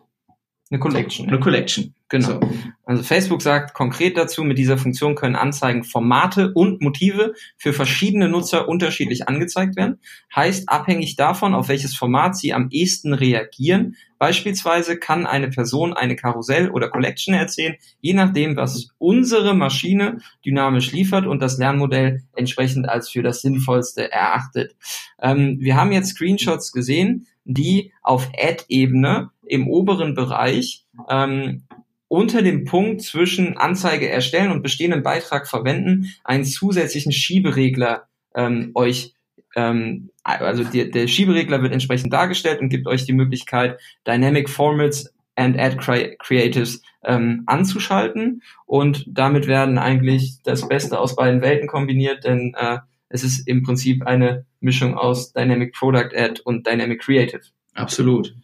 eine 0.69 0.79
Collection. 0.79 1.27
Eine 1.27 1.39
Collection. 1.39 1.93
Genau. 2.11 2.27
So. 2.27 2.39
Also 2.83 3.03
Facebook 3.03 3.41
sagt 3.41 3.73
konkret 3.73 4.17
dazu, 4.17 4.43
mit 4.43 4.57
dieser 4.57 4.77
Funktion 4.77 5.15
können 5.15 5.37
Anzeigen 5.37 5.85
Formate 5.85 6.51
und 6.53 6.81
Motive 6.81 7.33
für 7.55 7.71
verschiedene 7.71 8.27
Nutzer 8.27 8.67
unterschiedlich 8.67 9.29
angezeigt 9.29 9.77
werden. 9.77 9.97
Heißt, 10.35 10.67
abhängig 10.67 11.15
davon, 11.15 11.53
auf 11.53 11.69
welches 11.69 11.95
Format 11.95 12.35
sie 12.35 12.51
am 12.53 12.67
ehesten 12.69 13.13
reagieren. 13.13 13.95
Beispielsweise 14.19 14.97
kann 14.97 15.25
eine 15.25 15.49
Person 15.49 15.93
eine 15.93 16.17
Karussell 16.17 16.69
oder 16.69 16.89
Collection 16.89 17.33
erzählen, 17.33 17.75
je 18.01 18.13
nachdem, 18.13 18.57
was 18.57 18.89
unsere 18.97 19.55
Maschine 19.55 20.17
dynamisch 20.45 20.91
liefert 20.91 21.25
und 21.25 21.41
das 21.41 21.57
Lernmodell 21.57 22.23
entsprechend 22.35 22.89
als 22.89 23.09
für 23.09 23.23
das 23.23 23.41
Sinnvollste 23.41 24.11
erachtet. 24.11 24.75
Ähm, 25.21 25.59
wir 25.61 25.77
haben 25.77 25.93
jetzt 25.93 26.09
Screenshots 26.09 26.73
gesehen, 26.73 27.27
die 27.45 27.93
auf 28.03 28.29
Ad-Ebene 28.37 29.31
im 29.47 29.67
oberen 29.67 30.13
Bereich 30.13 30.85
ähm, 31.09 31.63
unter 32.11 32.41
dem 32.41 32.65
Punkt 32.65 33.01
zwischen 33.03 33.55
Anzeige 33.55 34.09
erstellen 34.09 34.51
und 34.51 34.63
bestehenden 34.63 35.01
Beitrag 35.01 35.47
verwenden 35.47 36.13
einen 36.25 36.43
zusätzlichen 36.43 37.13
Schieberegler 37.13 38.09
ähm, 38.35 38.71
euch 38.75 39.13
ähm, 39.55 40.09
also 40.23 40.65
die, 40.65 40.91
der 40.91 41.07
Schieberegler 41.07 41.61
wird 41.61 41.71
entsprechend 41.71 42.11
dargestellt 42.11 42.59
und 42.59 42.67
gibt 42.67 42.85
euch 42.87 43.05
die 43.05 43.13
Möglichkeit, 43.13 43.79
Dynamic 44.05 44.49
Formats 44.49 45.13
and 45.35 45.57
Ad 45.57 45.77
Creatives 45.77 46.81
ähm, 47.05 47.43
anzuschalten. 47.45 48.43
Und 48.65 49.05
damit 49.07 49.47
werden 49.47 49.77
eigentlich 49.77 50.41
das 50.43 50.67
Beste 50.67 50.99
aus 50.99 51.15
beiden 51.15 51.41
Welten 51.41 51.69
kombiniert, 51.69 52.25
denn 52.25 52.53
äh, 52.57 52.79
es 53.07 53.23
ist 53.23 53.47
im 53.47 53.63
Prinzip 53.63 54.05
eine 54.05 54.45
Mischung 54.59 54.97
aus 54.97 55.31
Dynamic 55.31 55.73
Product 55.73 56.13
Ad 56.13 56.41
und 56.43 56.67
Dynamic 56.67 57.01
Creative. 57.01 57.41
Absolut. 57.73 58.35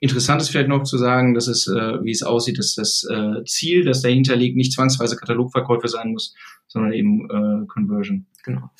Interessant 0.00 0.42
ist 0.42 0.50
vielleicht 0.50 0.68
noch 0.68 0.82
zu 0.84 0.98
sagen, 0.98 1.34
dass 1.34 1.46
es, 1.46 1.66
äh, 1.66 2.02
wie 2.02 2.10
es 2.10 2.22
aussieht, 2.22 2.58
dass 2.58 2.74
das 2.74 3.04
äh, 3.10 3.44
Ziel, 3.44 3.84
das 3.84 4.02
dahinter 4.02 4.36
liegt, 4.36 4.56
nicht 4.56 4.72
zwangsweise 4.72 5.16
Katalogverkäufe 5.16 5.88
sein 5.88 6.12
muss, 6.12 6.34
sondern 6.66 6.92
eben 6.92 7.28
äh, 7.30 7.66
Conversion. 7.66 8.26
Genau. 8.44 8.70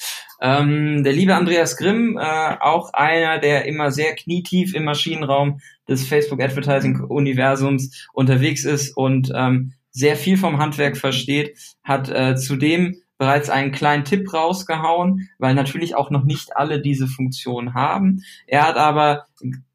Ähm, 0.41 1.05
der 1.05 1.13
liebe 1.13 1.37
Andreas 1.37 1.77
Grimm, 1.77 2.19
äh, 2.19 2.57
auch 2.61 2.93
einer, 2.93 3.39
der 3.39 3.67
immer 3.67 3.93
sehr 3.93 4.15
knietief 4.15 4.75
im 4.75 4.85
Maschinenraum 4.85 5.61
des 5.89 6.07
Facebook 6.07 6.43
Advertising 6.43 7.01
Universums 7.01 8.09
unterwegs 8.13 8.65
ist 8.65 8.97
und 8.97 9.31
ähm, 9.35 9.75
sehr 9.91 10.17
viel 10.17 10.37
vom 10.37 10.59
Handwerk 10.59 10.97
versteht, 10.97 11.57
hat 11.85 12.09
äh, 12.11 12.35
zudem 12.35 12.97
bereits 13.19 13.51
einen 13.51 13.71
kleinen 13.71 14.05
Tipp 14.05 14.33
rausgehauen, 14.33 15.29
weil 15.39 15.55
natürlich 15.55 15.95
auch 15.95 16.11
noch 16.11 16.25
nicht 16.25 16.57
alle 16.57 16.81
diese 16.81 17.07
Funktion 17.07 17.75
haben. 17.75 18.25
Er 18.49 18.67
hat 18.67 18.77
aber 18.77 19.27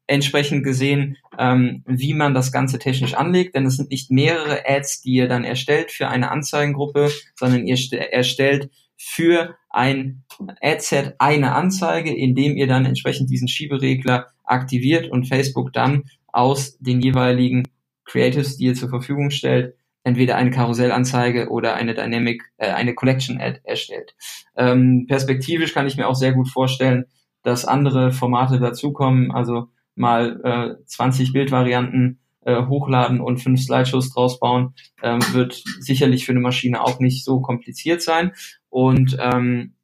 entsprechend 0.08 0.64
gesehen, 0.64 1.16
ähm, 1.38 1.84
wie 1.86 2.14
man 2.14 2.34
das 2.34 2.50
Ganze 2.50 2.78
technisch 2.78 3.14
anlegt, 3.14 3.54
denn 3.54 3.66
es 3.66 3.76
sind 3.76 3.90
nicht 3.90 4.10
mehrere 4.10 4.62
Ads, 4.66 5.02
die 5.02 5.12
ihr 5.12 5.28
dann 5.28 5.44
erstellt 5.44 5.92
für 5.92 6.08
eine 6.08 6.30
Anzeigengruppe, 6.30 7.10
sondern 7.36 7.66
ihr 7.66 7.76
erstellt 8.10 8.70
für 8.96 9.56
ein 9.70 10.24
Adset 10.60 11.14
eine 11.18 11.54
Anzeige, 11.54 12.12
indem 12.12 12.56
ihr 12.56 12.66
dann 12.66 12.84
entsprechend 12.84 13.30
diesen 13.30 13.48
Schieberegler 13.48 14.26
aktiviert 14.44 15.10
und 15.10 15.28
Facebook 15.28 15.72
dann 15.72 16.04
aus 16.26 16.78
den 16.78 17.00
jeweiligen 17.00 17.68
Creatives, 18.04 18.56
die 18.56 18.64
ihr 18.64 18.74
zur 18.74 18.88
Verfügung 18.88 19.30
stellt, 19.30 19.74
entweder 20.04 20.36
eine 20.36 20.50
Karussellanzeige 20.50 21.50
oder 21.50 21.74
eine 21.74 21.94
Dynamic, 21.94 22.42
äh, 22.56 22.70
eine 22.70 22.94
Collection 22.94 23.40
Ad 23.40 23.60
erstellt. 23.64 24.14
Ähm, 24.56 25.06
perspektivisch 25.06 25.74
kann 25.74 25.86
ich 25.86 25.96
mir 25.96 26.08
auch 26.08 26.14
sehr 26.14 26.32
gut 26.32 26.48
vorstellen, 26.48 27.04
dass 27.42 27.66
andere 27.66 28.10
Formate 28.12 28.58
dazukommen, 28.58 29.30
also 29.30 29.68
mal 29.98 30.76
äh, 30.80 30.84
20 30.86 31.32
Bildvarianten 31.32 32.20
äh, 32.44 32.66
hochladen 32.66 33.20
und 33.20 33.38
fünf 33.38 33.60
Slideshows 33.60 34.12
draus 34.12 34.40
bauen, 34.40 34.74
ähm, 35.02 35.20
wird 35.32 35.62
sicherlich 35.80 36.24
für 36.24 36.32
eine 36.32 36.40
Maschine 36.40 36.82
auch 36.82 37.00
nicht 37.00 37.24
so 37.24 37.40
kompliziert 37.40 38.00
sein. 38.02 38.32
Und 38.70 39.16
ähm, 39.20 39.74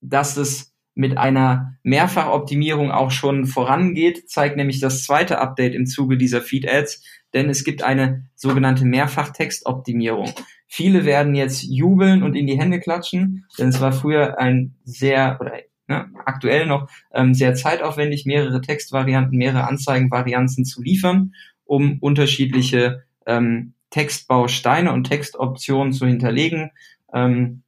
dass 0.00 0.36
es 0.36 0.74
mit 0.94 1.16
einer 1.16 1.78
Mehrfachoptimierung 1.82 2.90
auch 2.90 3.10
schon 3.10 3.46
vorangeht, 3.46 4.28
zeigt 4.28 4.56
nämlich 4.56 4.80
das 4.80 5.04
zweite 5.04 5.38
Update 5.38 5.74
im 5.74 5.86
Zuge 5.86 6.18
dieser 6.18 6.42
Feed-Ads, 6.42 7.02
denn 7.32 7.48
es 7.48 7.64
gibt 7.64 7.82
eine 7.82 8.26
sogenannte 8.34 8.84
Mehrfachtextoptimierung. 8.84 10.32
Viele 10.66 11.04
werden 11.04 11.34
jetzt 11.34 11.62
jubeln 11.62 12.22
und 12.22 12.34
in 12.34 12.46
die 12.46 12.58
Hände 12.58 12.80
klatschen, 12.80 13.46
denn 13.58 13.68
es 13.68 13.80
war 13.80 13.92
früher 13.92 14.38
ein 14.38 14.76
sehr 14.84 15.38
oder 15.40 15.54
ne, 15.90 16.10
aktuell 16.24 16.66
noch 16.66 16.88
ähm, 17.12 17.34
sehr 17.34 17.54
zeitaufwendig, 17.54 18.24
mehrere 18.24 18.62
Textvarianten, 18.62 19.36
mehrere 19.36 19.68
Anzeigenvarianten 19.68 20.64
zu 20.64 20.82
liefern, 20.82 21.34
um 21.64 21.98
unterschiedliche 22.00 23.04
ähm, 23.26 23.74
Textbausteine 23.90 24.92
und 24.92 25.04
Textoptionen 25.04 25.92
zu 25.92 26.06
hinterlegen. 26.06 26.70
Ähm, 27.12 27.62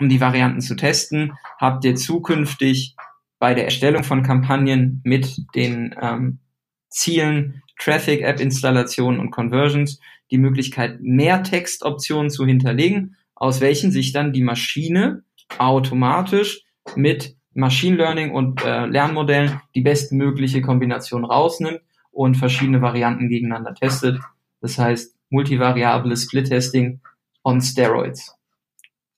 um 0.00 0.08
die 0.08 0.20
Varianten 0.20 0.60
zu 0.60 0.76
testen, 0.76 1.32
habt 1.58 1.84
ihr 1.84 1.94
zukünftig 1.94 2.96
bei 3.38 3.54
der 3.54 3.64
Erstellung 3.64 4.04
von 4.04 4.22
Kampagnen 4.22 5.00
mit 5.04 5.36
den 5.54 5.94
ähm, 6.00 6.38
Zielen 6.88 7.62
Traffic, 7.78 8.22
App-Installationen 8.22 9.20
und 9.20 9.30
Conversions 9.30 10.00
die 10.30 10.38
Möglichkeit, 10.38 11.00
mehr 11.00 11.42
Textoptionen 11.42 12.30
zu 12.30 12.44
hinterlegen, 12.44 13.16
aus 13.34 13.60
welchen 13.60 13.92
sich 13.92 14.12
dann 14.12 14.32
die 14.32 14.42
Maschine 14.42 15.22
automatisch 15.58 16.64
mit 16.96 17.37
Machine 17.58 17.96
Learning 17.96 18.30
und 18.30 18.64
äh, 18.64 18.86
Lernmodellen 18.86 19.60
die 19.74 19.80
bestmögliche 19.80 20.62
Kombination 20.62 21.24
rausnimmt 21.24 21.80
und 22.12 22.36
verschiedene 22.36 22.80
Varianten 22.80 23.28
gegeneinander 23.28 23.74
testet. 23.74 24.20
Das 24.60 24.78
heißt, 24.78 25.14
multivariables 25.30 26.22
Split-Testing 26.24 27.00
on 27.42 27.60
Steroids. 27.60 28.32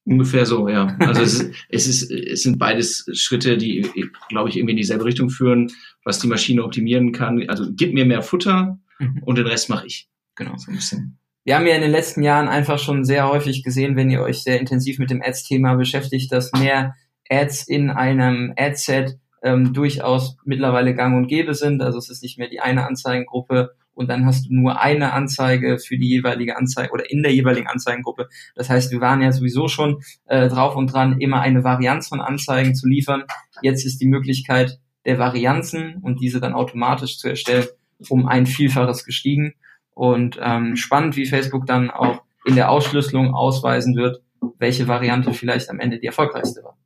Ungefähr 0.04 0.47
so, 0.47 0.68
ja. 0.68 0.97
Also 1.00 1.20
es, 1.20 1.35
ist, 1.35 1.54
es, 1.68 1.87
ist, 1.87 2.11
es 2.11 2.42
sind 2.42 2.59
beides 2.59 3.06
Schritte, 3.12 3.59
die, 3.59 3.87
glaube 4.30 4.49
ich, 4.49 4.56
irgendwie 4.56 4.73
in 4.73 4.78
dieselbe 4.78 5.04
Richtung 5.04 5.28
führen, 5.28 5.70
was 6.04 6.18
die 6.18 6.26
Maschine 6.26 6.64
optimieren 6.64 7.12
kann. 7.12 7.47
Also 7.49 7.66
gib 7.70 7.92
mir 7.92 8.06
mehr 8.06 8.23
Futter 8.23 8.78
mhm. 8.99 9.23
und 9.23 9.37
den 9.37 9.47
Rest 9.47 9.68
mache 9.68 9.87
ich. 9.87 10.09
Genau. 10.35 10.56
So 10.56 10.70
ein 10.70 10.76
bisschen. 10.76 11.18
Wir 11.44 11.56
haben 11.56 11.66
ja 11.66 11.75
in 11.75 11.82
den 11.82 11.90
letzten 11.90 12.23
Jahren 12.23 12.49
einfach 12.49 12.78
schon 12.78 13.04
sehr 13.04 13.28
häufig 13.28 13.62
gesehen, 13.62 13.97
wenn 13.97 14.11
ihr 14.11 14.23
euch 14.23 14.42
sehr 14.42 14.59
intensiv 14.59 14.99
mit 14.99 15.11
dem 15.11 15.23
Ads-Thema 15.23 15.75
beschäftigt, 15.75 16.32
dass 16.32 16.52
mehr 16.52 16.94
Ads 17.30 17.68
in 17.68 17.90
einem 17.90 18.52
Adset 18.56 19.18
ähm, 19.42 19.72
durchaus 19.72 20.37
mittlerweile 20.44 20.94
gang 20.94 21.16
und 21.16 21.28
gäbe 21.28 21.54
sind. 21.54 21.82
Also 21.82 21.99
es 21.99 22.10
ist 22.10 22.22
nicht 22.22 22.38
mehr 22.38 22.49
die 22.49 22.60
eine 22.60 22.87
Anzeigengruppe 22.87 23.70
und 23.94 24.08
dann 24.08 24.25
hast 24.26 24.46
du 24.46 24.54
nur 24.54 24.80
eine 24.80 25.12
Anzeige 25.12 25.78
für 25.78 25.99
die 25.99 26.08
jeweilige 26.08 26.56
Anzeige 26.56 26.92
oder 26.92 27.10
in 27.10 27.22
der 27.22 27.32
jeweiligen 27.32 27.66
Anzeigengruppe. 27.66 28.28
Das 28.54 28.70
heißt, 28.70 28.92
wir 28.92 29.00
waren 29.00 29.22
ja 29.22 29.32
sowieso 29.32 29.68
schon 29.68 30.00
äh, 30.26 30.49
drauf 30.49 30.76
und 30.76 30.92
dran, 30.92 31.20
immer 31.20 31.40
eine 31.40 31.64
Varianz 31.64 32.08
von 32.08 32.20
Anzeigen 32.20 32.75
zu 32.75 32.88
liefern. 32.88 33.25
Jetzt 33.62 33.84
ist 33.84 34.00
die 34.00 34.08
Möglichkeit 34.08 34.78
der 35.04 35.18
Varianzen 35.18 35.99
und 36.02 36.20
diese 36.20 36.40
dann 36.40 36.54
automatisch 36.54 37.18
zu 37.18 37.28
erstellen, 37.28 37.66
um 38.08 38.26
ein 38.26 38.46
Vielfaches 38.46 39.04
gestiegen. 39.04 39.54
Und 39.94 40.38
ähm, 40.42 40.76
spannend, 40.76 41.16
wie 41.16 41.26
Facebook 41.26 41.66
dann 41.66 41.90
auch 41.90 42.22
in 42.46 42.54
der 42.54 42.70
Ausschlüsselung 42.70 43.34
ausweisen 43.34 43.96
wird, 43.96 44.22
welche 44.58 44.88
Variante 44.88 45.34
vielleicht 45.34 45.68
am 45.68 45.78
Ende 45.78 45.99
die 45.99 46.06
erfolgreichste 46.06 46.62
war 46.62 46.79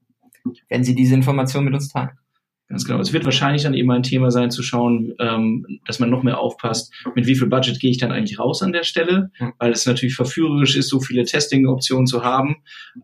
wenn 0.68 0.84
Sie 0.84 0.94
diese 0.94 1.14
Information 1.14 1.64
mit 1.64 1.74
uns 1.74 1.88
teilen. 1.88 2.10
Ganz 2.68 2.86
genau. 2.86 2.98
Es 2.98 3.12
wird 3.12 3.26
wahrscheinlich 3.26 3.64
dann 3.64 3.74
eben 3.74 3.90
ein 3.90 4.02
Thema 4.02 4.30
sein, 4.30 4.50
zu 4.50 4.62
schauen, 4.62 5.14
ähm, 5.20 5.66
dass 5.86 5.98
man 5.98 6.08
noch 6.08 6.22
mehr 6.22 6.38
aufpasst, 6.38 6.94
mit 7.14 7.26
wie 7.26 7.36
viel 7.36 7.46
Budget 7.46 7.78
gehe 7.78 7.90
ich 7.90 7.98
dann 7.98 8.10
eigentlich 8.10 8.38
raus 8.38 8.62
an 8.62 8.72
der 8.72 8.84
Stelle, 8.84 9.30
mhm. 9.38 9.52
weil 9.58 9.70
es 9.70 9.84
natürlich 9.84 10.14
verführerisch 10.14 10.74
ist, 10.74 10.88
so 10.88 10.98
viele 10.98 11.24
Testing-Optionen 11.24 12.06
zu 12.06 12.24
haben. 12.24 12.56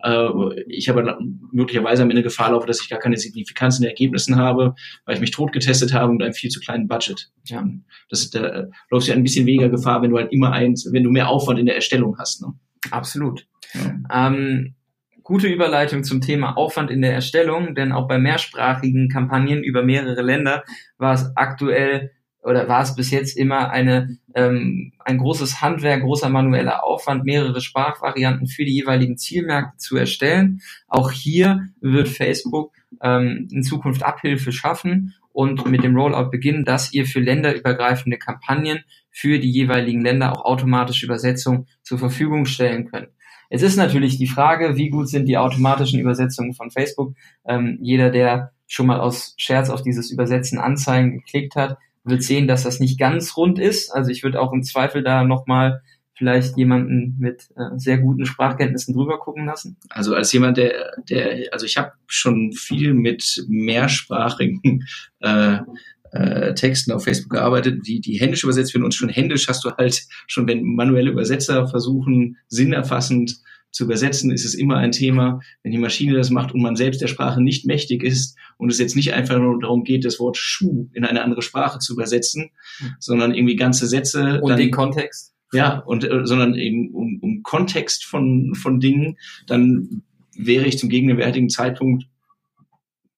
Äh, 0.03 0.29
ich 0.67 0.89
habe 0.89 1.19
möglicherweise 1.53 2.03
am 2.03 2.11
Ende 2.11 2.23
Gefahr 2.23 2.53
laufe, 2.53 2.67
dass 2.67 2.81
ich 2.81 2.89
gar 2.89 2.99
keine 2.99 3.19
Signifikanz 3.19 3.77
in 3.77 3.83
den 3.83 3.91
Ergebnissen 3.91 4.37
habe, 4.37 4.75
weil 5.05 5.17
ich 5.17 5.21
mich 5.21 5.31
tot 5.31 5.53
getestet 5.53 5.93
habe 5.93 6.13
mit 6.13 6.23
einem 6.23 6.33
viel 6.33 6.51
zu 6.51 6.61
kleinen 6.61 6.89
Budget. 6.89 7.31
Ja. 7.45 7.63
Das, 8.09 8.31
da 8.31 8.67
läufst 8.91 9.09
du 9.09 9.13
ja 9.13 9.17
ein 9.17 9.23
bisschen 9.23 9.45
weniger 9.45 9.69
Gefahr, 9.69 10.01
wenn 10.01 10.11
du 10.11 10.17
halt 10.17 10.33
immer 10.33 10.53
eins, 10.53 10.89
wenn 10.91 11.05
du 11.05 11.11
mehr 11.11 11.29
Aufwand 11.29 11.59
in 11.59 11.67
der 11.67 11.75
Erstellung 11.75 12.17
hast. 12.19 12.41
Ne? 12.41 12.55
Absolut. 12.91 13.47
Ja. 13.75 14.29
Ähm, 14.29 14.75
Gute 15.23 15.49
Überleitung 15.49 16.05
zum 16.05 16.21
Thema 16.21 16.57
Aufwand 16.57 16.91
in 16.91 17.03
der 17.03 17.13
Erstellung, 17.13 17.75
denn 17.75 17.93
auch 17.93 18.09
bei 18.09 18.19
mehrsprachigen 18.19 19.09
Kampagnen 19.09 19.63
über 19.63 19.83
mehrere 19.83 20.23
Länder 20.23 20.65
war 20.99 21.15
es 21.15 21.33
aktuell 21.37 22.11
oder 22.43 22.69
war 22.69 22.83
es 22.83 22.95
bis 22.95 23.11
jetzt 23.11 23.37
immer 23.37 23.71
eine, 23.71 24.17
ähm, 24.35 24.93
ein 24.99 25.19
großes 25.19 25.61
Handwerk, 25.61 26.03
großer 26.03 26.31
manueller 26.31 26.85
Aufwand, 26.85 27.25
mehrere 27.25 27.61
Sprachvarianten 27.61 28.47
für 28.47 28.65
die 28.65 28.75
jeweiligen 28.75 29.19
Zielmärkte 29.19 29.77
zu 29.77 29.97
erstellen. 29.97 30.61
Auch 30.89 31.11
hier 31.11 31.69
wird 31.81 32.09
Facebook 32.09 32.73
ähm, 33.03 33.49
in 33.51 33.63
Zukunft 33.63 34.03
Abhilfe 34.03 34.53
schaffen 34.53 35.15
und 35.33 35.67
mit 35.67 35.85
dem 35.85 35.97
Rollout 35.97 36.31
beginnen, 36.31 36.65
dass 36.65 36.93
ihr 36.93 37.07
für 37.07 37.21
länderübergreifende 37.21 38.19
Kampagnen 38.19 38.81
für 39.11 39.39
die 39.39 39.51
jeweiligen 39.51 40.01
Länder 40.01 40.33
auch 40.33 40.45
automatische 40.45 41.07
Übersetzung 41.07 41.67
zur 41.83 41.99
Verfügung 41.99 42.47
stellen 42.47 42.91
könnt. 42.91 43.11
Es 43.51 43.63
ist 43.63 43.77
natürlich 43.77 44.17
die 44.17 44.27
Frage, 44.27 44.77
wie 44.77 44.89
gut 44.89 45.09
sind 45.09 45.27
die 45.27 45.37
automatischen 45.37 46.01
Übersetzungen 46.01 46.55
von 46.55 46.71
Facebook. 46.71 47.15
Ähm, 47.45 47.79
jeder, 47.83 48.11
der 48.11 48.53
schon 48.67 48.87
mal 48.87 49.01
aus 49.01 49.35
Scherz 49.37 49.69
auf 49.69 49.83
dieses 49.83 50.11
Übersetzen 50.11 50.59
Anzeigen 50.59 51.19
geklickt 51.19 51.57
hat, 51.57 51.77
wird 52.05 52.23
sehen, 52.23 52.49
dass 52.49 52.63
das 52.63 52.81
nicht 52.81 52.99
ganz 52.99 53.37
rund 53.37 53.59
ist. 53.59 53.91
Also 53.91 54.11
ich 54.11 54.23
würde 54.23 54.41
auch 54.41 54.53
im 54.53 54.63
Zweifel 54.63 55.03
da 55.03 55.25
nochmal 55.25 55.83
vielleicht 56.15 56.57
jemanden 56.59 57.17
mit 57.19 57.49
äh, 57.57 57.77
sehr 57.77 57.99
guten 57.99 58.27
Sprachkenntnissen 58.27 58.95
drüber 58.95 59.19
gucken 59.19 59.47
lassen? 59.47 59.79
Also 59.89 60.15
als 60.15 60.31
jemand, 60.33 60.59
der, 60.59 60.93
der 61.09 61.49
also 61.51 61.65
ich 61.65 61.79
habe 61.79 61.93
schon 62.07 62.53
viel 62.53 62.93
mit 62.93 63.45
mehrsprachigen 63.49 64.87
äh, 65.21 65.59
äh, 66.13 66.55
Texten 66.55 66.93
auf 66.93 67.05
Facebook 67.05 67.33
gearbeitet, 67.33 67.87
die, 67.87 68.01
die 68.01 68.19
händisch 68.19 68.45
übersetzt 68.45 68.75
werden. 68.75 68.85
Und 68.85 68.95
schon 68.95 69.09
händisch 69.09 69.49
hast 69.49 69.65
du 69.65 69.71
halt, 69.71 70.03
schon 70.27 70.47
wenn 70.49 70.63
manuelle 70.63 71.11
Übersetzer 71.11 71.69
versuchen, 71.69 72.37
sinnerfassend 72.49 73.41
zu 73.71 73.85
übersetzen, 73.85 74.33
ist 74.33 74.45
es 74.45 74.55
immer 74.55 74.79
ein 74.79 74.93
Thema, 74.93 75.41
wenn 75.63 75.73
die 75.73 75.79
Maschine 75.79 76.15
das 76.15 76.31
macht 76.31 76.53
und 76.53 76.61
man 76.61 76.77
selbst 76.77 77.01
der 77.01 77.07
Sprache 77.07 77.41
nicht 77.41 77.67
mächtig 77.67 78.03
ist 78.03 78.37
und 78.57 78.71
es 78.71 78.79
jetzt 78.79 78.97
nicht 78.97 79.15
einfach 79.15 79.39
nur 79.39 79.61
darum 79.61 79.85
geht, 79.85 80.05
das 80.05 80.19
Wort 80.19 80.37
Schuh 80.37 80.89
in 80.93 81.05
eine 81.05 81.23
andere 81.23 81.43
Sprache 81.43 81.79
zu 81.79 81.93
übersetzen, 81.93 82.51
mhm. 82.81 82.95
sondern 82.99 83.35
irgendwie 83.35 83.57
ganze 83.57 83.87
Sätze. 83.87 84.41
Und 84.41 84.51
dann, 84.51 84.59
den 84.59 84.71
Kontext. 84.71 85.35
Ja, 85.53 85.79
und 85.79 86.05
äh, 86.05 86.21
sondern 86.25 86.55
eben 86.55 86.91
um, 86.93 87.19
um 87.23 87.43
Kontext 87.43 88.05
von, 88.05 88.55
von 88.55 88.81
Dingen, 88.81 89.17
dann 89.47 90.03
wäre 90.37 90.67
ich 90.67 90.79
zum 90.79 90.89
gegenwärtigen 90.89 91.49
Zeitpunkt 91.49 92.05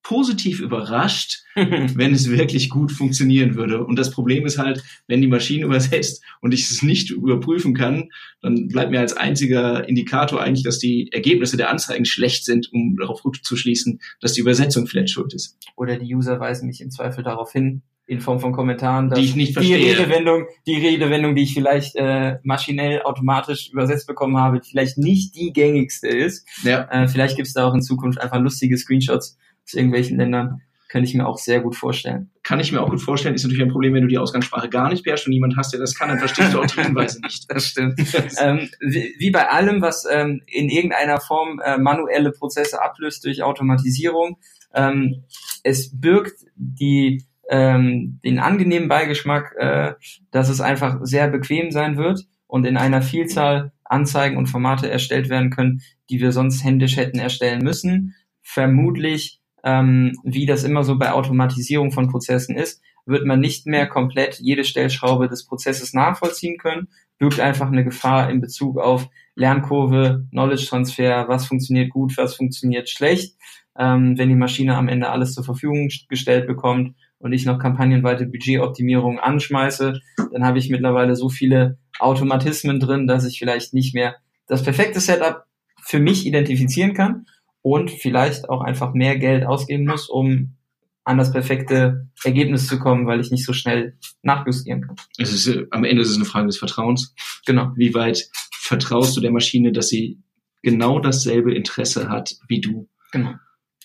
positiv 0.02 0.60
überrascht, 0.60 1.44
wenn 1.54 2.12
es 2.12 2.30
wirklich 2.30 2.68
gut 2.68 2.92
funktionieren 2.92 3.54
würde. 3.54 3.84
Und 3.84 3.98
das 3.98 4.10
Problem 4.10 4.46
ist 4.46 4.58
halt, 4.58 4.82
wenn 5.06 5.20
die 5.20 5.28
Maschine 5.28 5.64
übersetzt 5.66 6.22
und 6.40 6.52
ich 6.52 6.70
es 6.70 6.82
nicht 6.82 7.10
überprüfen 7.10 7.74
kann, 7.74 8.10
dann 8.40 8.68
bleibt 8.68 8.90
mir 8.90 9.00
als 9.00 9.16
einziger 9.16 9.88
Indikator 9.88 10.40
eigentlich, 10.40 10.64
dass 10.64 10.78
die 10.78 11.10
Ergebnisse 11.12 11.56
der 11.56 11.70
Anzeigen 11.70 12.04
schlecht 12.04 12.44
sind, 12.44 12.72
um 12.72 12.96
darauf 12.96 13.22
zu 13.42 13.56
schließen, 13.56 14.00
dass 14.20 14.32
die 14.32 14.40
Übersetzung 14.40 14.86
vielleicht 14.86 15.10
schuld 15.10 15.34
ist. 15.34 15.56
Oder 15.76 15.96
die 15.96 16.14
User 16.14 16.40
weisen 16.40 16.66
mich 16.66 16.80
im 16.80 16.90
Zweifel 16.90 17.22
darauf 17.22 17.52
hin, 17.52 17.82
in 18.06 18.20
Form 18.20 18.40
von 18.40 18.52
Kommentaren, 18.52 19.08
dass 19.08 19.18
die 19.18 19.24
ich 19.24 19.36
nicht 19.36 19.52
verstehe. 19.52 19.78
Die 19.78 19.90
Redewendung, 19.90 20.46
die 20.66 20.76
Redewendung, 20.76 21.34
die 21.34 21.42
ich 21.42 21.54
vielleicht 21.54 21.94
äh, 21.94 22.38
maschinell 22.42 23.02
automatisch 23.02 23.70
übersetzt 23.70 24.06
bekommen 24.06 24.36
habe, 24.36 24.60
vielleicht 24.62 24.98
nicht 24.98 25.36
die 25.36 25.52
gängigste 25.52 26.08
ist. 26.08 26.46
Ja. 26.64 26.88
Äh, 26.90 27.08
vielleicht 27.08 27.36
gibt 27.36 27.46
es 27.46 27.54
da 27.54 27.66
auch 27.66 27.74
in 27.74 27.82
Zukunft 27.82 28.20
einfach 28.20 28.40
lustige 28.40 28.76
Screenshots 28.76 29.38
aus 29.64 29.74
irgendwelchen 29.74 30.18
Ländern. 30.18 30.62
Könnte 30.88 31.08
ich 31.08 31.14
mir 31.14 31.26
auch 31.26 31.38
sehr 31.38 31.60
gut 31.60 31.74
vorstellen. 31.74 32.30
Kann 32.42 32.60
ich 32.60 32.70
mir 32.70 32.82
auch 32.82 32.90
gut 32.90 33.00
vorstellen. 33.00 33.34
Ist 33.34 33.44
natürlich 33.44 33.62
ein 33.62 33.70
Problem, 33.70 33.94
wenn 33.94 34.02
du 34.02 34.08
die 34.08 34.18
Ausgangssprache 34.18 34.68
gar 34.68 34.90
nicht 34.90 35.04
beherrschst 35.04 35.26
und 35.26 35.32
niemand 35.32 35.56
hast, 35.56 35.72
der 35.72 35.80
das 35.80 35.94
kann, 35.94 36.10
dann 36.10 36.18
verstehst 36.18 36.52
du 36.52 36.60
auch 36.60 36.66
die 36.66 36.80
Hinweise 36.82 37.18
nicht. 37.22 37.50
das 37.50 37.66
stimmt. 37.66 37.98
ähm, 38.38 38.68
wie, 38.80 39.14
wie, 39.18 39.30
bei 39.30 39.48
allem, 39.48 39.80
was 39.80 40.04
ähm, 40.10 40.42
in 40.46 40.68
irgendeiner 40.68 41.18
Form 41.18 41.60
äh, 41.64 41.78
manuelle 41.78 42.30
Prozesse 42.30 42.82
ablöst 42.82 43.24
durch 43.24 43.42
Automatisierung, 43.42 44.36
ähm, 44.74 45.24
es 45.62 45.98
birgt 45.98 46.44
die 46.56 47.24
ähm, 47.48 48.20
den 48.24 48.38
angenehmen 48.38 48.88
Beigeschmack, 48.88 49.54
äh, 49.58 49.94
dass 50.30 50.48
es 50.48 50.60
einfach 50.60 51.00
sehr 51.02 51.28
bequem 51.28 51.70
sein 51.70 51.96
wird 51.96 52.26
und 52.46 52.66
in 52.66 52.76
einer 52.76 53.02
Vielzahl 53.02 53.72
Anzeigen 53.84 54.36
und 54.36 54.46
Formate 54.46 54.90
erstellt 54.90 55.28
werden 55.28 55.50
können, 55.50 55.82
die 56.08 56.20
wir 56.20 56.32
sonst 56.32 56.64
händisch 56.64 56.96
hätten 56.96 57.18
erstellen 57.18 57.62
müssen. 57.62 58.14
Vermutlich 58.40 59.41
ähm, 59.64 60.12
wie 60.24 60.46
das 60.46 60.64
immer 60.64 60.84
so 60.84 60.98
bei 60.98 61.12
Automatisierung 61.12 61.92
von 61.92 62.08
Prozessen 62.08 62.56
ist, 62.56 62.82
wird 63.06 63.26
man 63.26 63.40
nicht 63.40 63.66
mehr 63.66 63.86
komplett 63.86 64.38
jede 64.40 64.64
Stellschraube 64.64 65.28
des 65.28 65.46
Prozesses 65.46 65.92
nachvollziehen 65.92 66.58
können, 66.58 66.88
birgt 67.18 67.40
einfach 67.40 67.68
eine 67.68 67.84
Gefahr 67.84 68.30
in 68.30 68.40
Bezug 68.40 68.78
auf 68.78 69.08
Lernkurve, 69.34 70.26
Knowledge 70.30 70.66
Transfer, 70.66 71.26
was 71.28 71.46
funktioniert 71.46 71.90
gut, 71.90 72.16
was 72.16 72.34
funktioniert 72.34 72.88
schlecht. 72.88 73.36
Ähm, 73.78 74.18
wenn 74.18 74.28
die 74.28 74.34
Maschine 74.34 74.76
am 74.76 74.88
Ende 74.88 75.08
alles 75.08 75.34
zur 75.34 75.44
Verfügung 75.44 75.88
gestellt 76.08 76.46
bekommt 76.46 76.94
und 77.18 77.32
ich 77.32 77.46
noch 77.46 77.58
kampagnenweite 77.58 78.26
Budgetoptimierung 78.26 79.18
anschmeiße, 79.18 80.00
dann 80.32 80.44
habe 80.44 80.58
ich 80.58 80.68
mittlerweile 80.68 81.16
so 81.16 81.28
viele 81.28 81.78
Automatismen 81.98 82.80
drin, 82.80 83.06
dass 83.06 83.24
ich 83.24 83.38
vielleicht 83.38 83.72
nicht 83.72 83.94
mehr 83.94 84.16
das 84.46 84.62
perfekte 84.62 85.00
Setup 85.00 85.44
für 85.80 85.98
mich 85.98 86.26
identifizieren 86.26 86.92
kann 86.92 87.26
und 87.62 87.90
vielleicht 87.90 88.48
auch 88.48 88.60
einfach 88.60 88.92
mehr 88.92 89.18
Geld 89.18 89.46
ausgeben 89.46 89.86
muss, 89.86 90.08
um 90.08 90.56
an 91.04 91.18
das 91.18 91.32
perfekte 91.32 92.08
Ergebnis 92.22 92.66
zu 92.66 92.78
kommen, 92.78 93.06
weil 93.06 93.20
ich 93.20 93.30
nicht 93.30 93.44
so 93.44 93.52
schnell 93.52 93.96
nachjustieren 94.22 94.86
kann. 94.86 94.96
Es 95.18 95.32
ist, 95.32 95.46
äh, 95.48 95.66
am 95.70 95.84
Ende 95.84 96.02
ist 96.02 96.10
es 96.10 96.16
eine 96.16 96.24
Frage 96.24 96.46
des 96.46 96.58
Vertrauens. 96.58 97.14
Genau. 97.44 97.72
Wie 97.76 97.94
weit 97.94 98.28
vertraust 98.52 99.16
du 99.16 99.20
der 99.20 99.32
Maschine, 99.32 99.72
dass 99.72 99.88
sie 99.88 100.20
genau 100.62 101.00
dasselbe 101.00 101.54
Interesse 101.54 102.08
hat 102.08 102.36
wie 102.46 102.60
du? 102.60 102.88
Genau. 103.10 103.34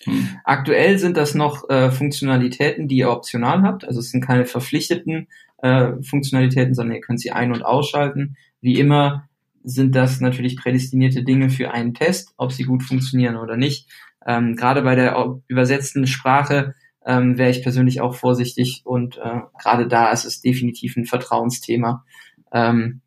Hm. 0.04 0.28
Aktuell 0.44 0.98
sind 0.98 1.16
das 1.16 1.34
noch 1.34 1.68
äh, 1.68 1.90
Funktionalitäten, 1.90 2.86
die 2.86 2.98
ihr 2.98 3.10
optional 3.10 3.62
habt. 3.62 3.84
Also 3.84 3.98
es 3.98 4.10
sind 4.10 4.24
keine 4.24 4.46
verpflichteten 4.46 5.26
äh, 5.58 6.00
Funktionalitäten, 6.02 6.74
sondern 6.74 6.96
ihr 6.96 7.00
könnt 7.00 7.20
sie 7.20 7.32
ein- 7.32 7.52
und 7.52 7.64
ausschalten. 7.64 8.36
Wie 8.60 8.78
immer 8.78 9.27
sind 9.64 9.94
das 9.94 10.20
natürlich 10.20 10.56
prädestinierte 10.56 11.22
Dinge 11.22 11.50
für 11.50 11.70
einen 11.72 11.94
Test, 11.94 12.32
ob 12.36 12.52
sie 12.52 12.64
gut 12.64 12.82
funktionieren 12.82 13.36
oder 13.36 13.56
nicht. 13.56 13.88
Ähm, 14.26 14.56
gerade 14.56 14.82
bei 14.82 14.94
der 14.94 15.40
übersetzten 15.48 16.06
Sprache 16.06 16.74
ähm, 17.04 17.38
wäre 17.38 17.50
ich 17.50 17.62
persönlich 17.62 18.00
auch 18.00 18.14
vorsichtig 18.14 18.82
und 18.84 19.16
äh, 19.18 19.40
gerade 19.60 19.88
da 19.88 20.10
ist 20.10 20.24
es 20.24 20.40
definitiv 20.40 20.96
ein 20.96 21.06
Vertrauensthema, 21.06 22.04
ähm, 22.52 23.00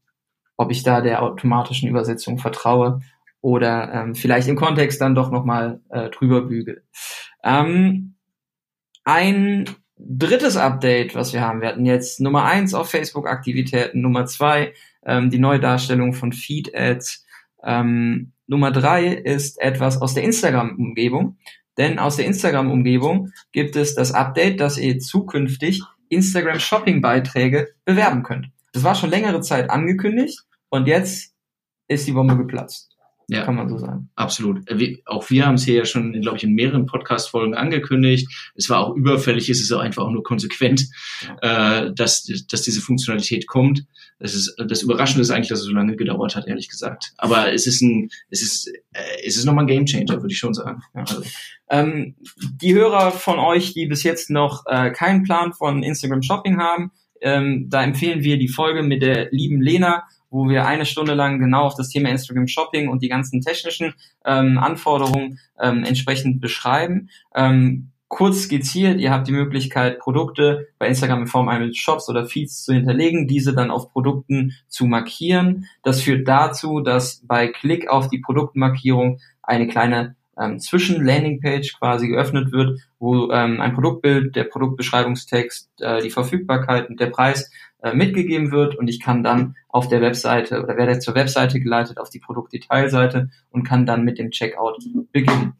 ob 0.57 0.71
ich 0.71 0.83
da 0.83 1.01
der 1.01 1.21
automatischen 1.21 1.89
Übersetzung 1.89 2.37
vertraue 2.37 3.01
oder 3.41 3.91
ähm, 3.93 4.15
vielleicht 4.15 4.47
im 4.47 4.55
Kontext 4.55 5.01
dann 5.01 5.15
doch 5.15 5.31
nochmal 5.31 5.81
äh, 5.89 6.09
drüber 6.09 6.41
bügel. 6.41 6.83
Ähm, 7.43 8.15
ein 9.03 9.69
drittes 9.97 10.57
Update, 10.57 11.15
was 11.15 11.33
wir 11.33 11.41
haben, 11.41 11.61
wir 11.61 11.69
hatten 11.69 11.85
jetzt 11.85 12.19
Nummer 12.19 12.45
eins 12.45 12.73
auf 12.73 12.89
Facebook-Aktivitäten, 12.89 14.01
Nummer 14.01 14.25
zwei 14.25 14.73
ähm, 15.05 15.29
die 15.29 15.39
neue 15.39 15.59
Darstellung 15.59 16.13
von 16.13 16.33
Feed-Ads. 16.33 17.25
Ähm, 17.63 18.31
Nummer 18.47 18.71
drei 18.71 19.07
ist 19.07 19.61
etwas 19.61 20.01
aus 20.01 20.13
der 20.13 20.23
Instagram-Umgebung. 20.23 21.37
Denn 21.77 21.99
aus 21.99 22.17
der 22.17 22.25
Instagram-Umgebung 22.25 23.31
gibt 23.51 23.75
es 23.75 23.95
das 23.95 24.11
Update, 24.11 24.59
dass 24.59 24.77
ihr 24.77 24.99
zukünftig 24.99 25.81
Instagram-Shopping-Beiträge 26.09 27.69
bewerben 27.85 28.23
könnt. 28.23 28.49
Das 28.73 28.83
war 28.83 28.95
schon 28.95 29.09
längere 29.09 29.41
Zeit 29.41 29.69
angekündigt 29.69 30.43
und 30.69 30.87
jetzt 30.87 31.33
ist 31.87 32.07
die 32.07 32.11
Bombe 32.11 32.37
geplatzt. 32.37 32.90
Ja, 33.31 33.45
kann 33.45 33.55
man 33.55 33.69
so 33.69 33.77
sagen. 33.77 34.09
Absolut. 34.15 34.69
Äh, 34.69 34.97
auch 35.05 35.29
wir 35.29 35.45
haben 35.45 35.55
es 35.55 35.63
hier 35.63 35.75
ja 35.75 35.85
schon, 35.85 36.11
glaube 36.19 36.35
ich, 36.35 36.43
in 36.43 36.51
mehreren 36.51 36.85
Podcast-Folgen 36.85 37.55
angekündigt. 37.55 38.27
Es 38.55 38.69
war 38.69 38.81
auch 38.81 38.93
überfällig, 38.93 39.49
es 39.49 39.61
ist 39.61 39.71
auch 39.71 39.79
einfach 39.79 40.03
auch 40.03 40.11
nur 40.11 40.21
konsequent, 40.21 40.85
ja. 41.41 41.85
äh, 41.85 41.93
dass, 41.95 42.23
dass 42.49 42.61
diese 42.63 42.81
Funktionalität 42.81 43.47
kommt. 43.47 43.85
Das, 44.19 44.35
ist, 44.35 44.53
das 44.67 44.81
Überraschende 44.81 45.21
ist 45.21 45.31
eigentlich, 45.31 45.47
dass 45.47 45.59
es 45.59 45.65
so 45.65 45.71
lange 45.71 45.95
gedauert 45.95 46.35
hat, 46.35 46.45
ehrlich 46.45 46.67
gesagt. 46.67 47.13
Aber 47.17 47.53
es 47.53 47.67
ist 47.67 47.81
ein, 47.81 48.09
es 48.29 48.41
ist, 48.41 48.67
äh, 48.91 48.99
es 49.25 49.37
ist 49.37 49.45
nochmal 49.45 49.63
ein 49.63 49.67
Gamechanger, 49.67 50.21
würde 50.21 50.33
ich 50.33 50.37
schon 50.37 50.53
sagen. 50.53 50.81
Ja, 50.93 51.01
also. 51.03 51.23
ähm, 51.69 52.15
die 52.61 52.73
Hörer 52.73 53.13
von 53.13 53.39
euch, 53.39 53.73
die 53.73 53.85
bis 53.85 54.03
jetzt 54.03 54.29
noch 54.29 54.65
äh, 54.65 54.91
keinen 54.91 55.23
Plan 55.23 55.53
von 55.53 55.83
Instagram 55.83 56.21
Shopping 56.21 56.57
haben, 56.57 56.91
ähm, 57.21 57.69
da 57.69 57.81
empfehlen 57.81 58.25
wir 58.25 58.37
die 58.37 58.49
Folge 58.49 58.83
mit 58.83 59.01
der 59.01 59.29
lieben 59.31 59.61
Lena 59.61 60.03
wo 60.31 60.49
wir 60.49 60.65
eine 60.65 60.85
Stunde 60.85 61.13
lang 61.13 61.39
genau 61.39 61.63
auf 61.63 61.75
das 61.75 61.89
Thema 61.89 62.09
Instagram 62.09 62.47
Shopping 62.47 62.89
und 62.89 63.03
die 63.03 63.09
ganzen 63.09 63.41
technischen 63.41 63.93
ähm, 64.25 64.57
Anforderungen 64.57 65.39
ähm, 65.59 65.83
entsprechend 65.83 66.41
beschreiben. 66.41 67.09
Ähm, 67.35 67.91
kurz 68.07 68.43
skizziert, 68.43 68.99
ihr 68.99 69.11
habt 69.11 69.27
die 69.27 69.33
Möglichkeit, 69.33 69.99
Produkte 69.99 70.67
bei 70.79 70.87
Instagram 70.87 71.21
in 71.21 71.27
Form 71.27 71.49
eines 71.49 71.77
Shops 71.77 72.09
oder 72.09 72.25
Feeds 72.25 72.63
zu 72.63 72.73
hinterlegen, 72.73 73.27
diese 73.27 73.53
dann 73.53 73.71
auf 73.71 73.91
Produkten 73.91 74.53
zu 74.67 74.85
markieren. 74.85 75.67
Das 75.83 76.01
führt 76.01 76.27
dazu, 76.27 76.79
dass 76.79 77.21
bei 77.25 77.47
Klick 77.47 77.89
auf 77.89 78.09
die 78.09 78.19
Produktmarkierung 78.19 79.19
eine 79.43 79.67
kleine 79.67 80.15
ähm, 80.41 80.59
Zwischen-Landingpage 80.59 81.77
quasi 81.77 82.07
geöffnet 82.07 82.51
wird, 82.51 82.79
wo 82.99 83.31
ähm, 83.31 83.61
ein 83.61 83.73
Produktbild, 83.73 84.35
der 84.35 84.45
Produktbeschreibungstext, 84.45 85.69
äh, 85.81 86.01
die 86.01 86.09
Verfügbarkeit 86.09 86.89
und 86.89 86.99
der 86.99 87.07
Preis 87.07 87.51
äh, 87.83 87.93
mitgegeben 87.93 88.51
wird 88.51 88.75
und 88.75 88.87
ich 88.87 88.99
kann 88.99 89.23
dann 89.23 89.55
auf 89.69 89.87
der 89.87 90.01
Webseite 90.01 90.61
oder 90.63 90.77
werde 90.77 90.99
zur 90.99 91.15
Webseite 91.15 91.59
geleitet 91.59 91.97
auf 91.97 92.09
die 92.09 92.19
Produktdetailseite 92.19 93.29
und 93.49 93.63
kann 93.63 93.85
dann 93.85 94.03
mit 94.03 94.17
dem 94.17 94.31
Checkout 94.31 94.77
beginnen. 95.11 95.53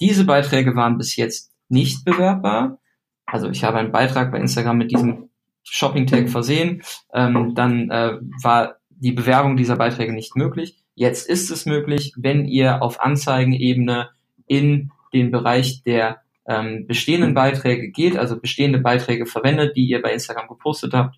Diese 0.00 0.24
Beiträge 0.24 0.76
waren 0.76 0.98
bis 0.98 1.16
jetzt 1.16 1.52
nicht 1.68 2.04
bewerbbar. 2.04 2.78
Also 3.26 3.48
ich 3.48 3.64
habe 3.64 3.78
einen 3.78 3.92
Beitrag 3.92 4.32
bei 4.32 4.38
Instagram 4.38 4.78
mit 4.78 4.90
diesem 4.90 5.30
Shopping-Tag 5.62 6.28
versehen. 6.28 6.82
Ähm, 7.12 7.54
dann 7.54 7.90
äh, 7.90 8.18
war 8.42 8.76
die 8.88 9.12
Bewerbung 9.12 9.56
dieser 9.56 9.76
Beiträge 9.76 10.12
nicht 10.12 10.36
möglich. 10.36 10.79
Jetzt 10.94 11.28
ist 11.28 11.50
es 11.50 11.66
möglich, 11.66 12.12
wenn 12.16 12.44
ihr 12.44 12.82
auf 12.82 13.00
Anzeigenebene 13.00 14.10
in 14.46 14.90
den 15.12 15.30
Bereich 15.30 15.82
der 15.82 16.22
ähm, 16.46 16.86
bestehenden 16.86 17.34
Beiträge 17.34 17.90
geht, 17.90 18.16
also 18.16 18.38
bestehende 18.38 18.78
Beiträge 18.78 19.26
verwendet, 19.26 19.76
die 19.76 19.86
ihr 19.86 20.02
bei 20.02 20.12
Instagram 20.12 20.48
gepostet 20.48 20.92
habt 20.92 21.16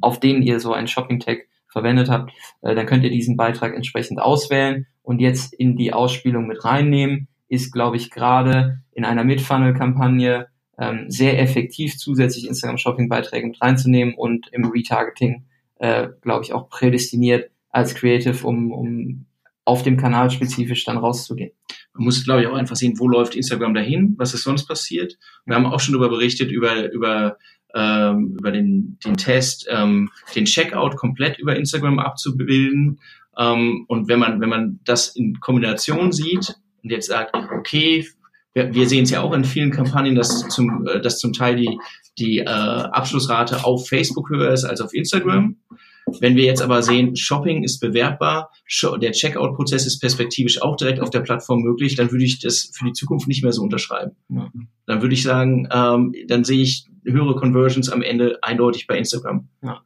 auf 0.00 0.20
denen 0.20 0.42
ihr 0.42 0.60
so 0.60 0.72
einen 0.72 0.88
Shopping-Tag 0.88 1.48
verwendet 1.68 2.08
habt, 2.08 2.32
äh, 2.62 2.74
dann 2.74 2.86
könnt 2.86 3.04
ihr 3.04 3.10
diesen 3.10 3.36
Beitrag 3.36 3.74
entsprechend 3.74 4.20
auswählen 4.20 4.86
und 5.02 5.20
jetzt 5.20 5.54
in 5.54 5.76
die 5.76 5.92
Ausspielung 5.92 6.46
mit 6.46 6.64
reinnehmen. 6.64 7.28
Ist, 7.48 7.72
glaube 7.72 7.96
ich, 7.96 8.10
gerade 8.10 8.80
in 8.92 9.04
einer 9.04 9.22
Mid-Funnel-Kampagne 9.22 10.48
ähm, 10.78 11.04
sehr 11.08 11.40
effektiv, 11.40 11.96
zusätzlich 11.96 12.48
Instagram-Shopping-Beiträge 12.48 13.46
mit 13.46 13.62
reinzunehmen 13.62 14.14
und 14.14 14.48
im 14.52 14.64
Retargeting, 14.64 15.44
äh, 15.76 16.08
glaube 16.22 16.44
ich, 16.44 16.52
auch 16.52 16.68
prädestiniert, 16.68 17.50
als 17.76 17.94
Creative, 17.94 18.46
um, 18.46 18.72
um 18.72 19.26
auf 19.66 19.82
dem 19.82 19.98
Kanal 19.98 20.30
spezifisch 20.30 20.84
dann 20.84 20.96
rauszugehen. 20.96 21.50
Man 21.92 22.04
muss, 22.04 22.24
glaube 22.24 22.40
ich, 22.40 22.46
auch 22.46 22.54
einfach 22.54 22.76
sehen, 22.76 22.98
wo 22.98 23.06
läuft 23.06 23.34
Instagram 23.34 23.74
dahin, 23.74 24.14
was 24.16 24.32
ist 24.32 24.44
sonst 24.44 24.66
passiert. 24.66 25.18
Wir 25.44 25.56
haben 25.56 25.66
auch 25.66 25.80
schon 25.80 25.92
darüber 25.92 26.08
berichtet, 26.08 26.50
über, 26.50 26.90
über, 26.90 27.36
ähm, 27.74 28.36
über 28.38 28.50
den, 28.50 28.98
den 29.04 29.16
Test, 29.18 29.66
ähm, 29.68 30.10
den 30.34 30.46
Checkout 30.46 30.96
komplett 30.96 31.38
über 31.38 31.56
Instagram 31.56 31.98
abzubilden. 31.98 32.98
Ähm, 33.36 33.84
und 33.88 34.08
wenn 34.08 34.20
man, 34.20 34.40
wenn 34.40 34.48
man 34.48 34.80
das 34.84 35.14
in 35.14 35.38
Kombination 35.40 36.12
sieht 36.12 36.56
und 36.82 36.90
jetzt 36.90 37.08
sagt, 37.08 37.34
okay, 37.34 38.06
wir, 38.54 38.72
wir 38.72 38.88
sehen 38.88 39.04
es 39.04 39.10
ja 39.10 39.20
auch 39.20 39.34
in 39.34 39.44
vielen 39.44 39.70
Kampagnen, 39.70 40.14
dass 40.14 40.48
zum, 40.48 40.86
äh, 40.86 41.02
dass 41.02 41.18
zum 41.18 41.34
Teil 41.34 41.56
die, 41.56 41.78
die 42.18 42.38
äh, 42.38 42.46
Abschlussrate 42.46 43.66
auf 43.66 43.86
Facebook 43.86 44.30
höher 44.30 44.50
ist 44.50 44.64
als 44.64 44.80
auf 44.80 44.94
Instagram. 44.94 45.56
Wenn 46.20 46.36
wir 46.36 46.44
jetzt 46.44 46.62
aber 46.62 46.82
sehen, 46.82 47.16
Shopping 47.16 47.64
ist 47.64 47.80
bewerbbar, 47.80 48.52
der 49.00 49.12
Checkout-Prozess 49.12 49.86
ist 49.86 50.00
perspektivisch 50.00 50.62
auch 50.62 50.76
direkt 50.76 51.00
auf 51.00 51.10
der 51.10 51.20
Plattform 51.20 51.62
möglich, 51.62 51.96
dann 51.96 52.12
würde 52.12 52.24
ich 52.24 52.38
das 52.38 52.70
für 52.72 52.84
die 52.84 52.92
Zukunft 52.92 53.26
nicht 53.26 53.42
mehr 53.42 53.52
so 53.52 53.62
unterschreiben. 53.62 54.12
Ja. 54.28 54.50
Dann 54.86 55.02
würde 55.02 55.14
ich 55.14 55.24
sagen, 55.24 55.68
ähm, 55.72 56.14
dann 56.28 56.44
sehe 56.44 56.62
ich 56.62 56.86
höhere 57.04 57.34
Conversions 57.34 57.88
am 57.88 58.02
Ende 58.02 58.38
eindeutig 58.42 58.86
bei 58.86 58.98
Instagram. 58.98 59.48
Ja. 59.62 59.82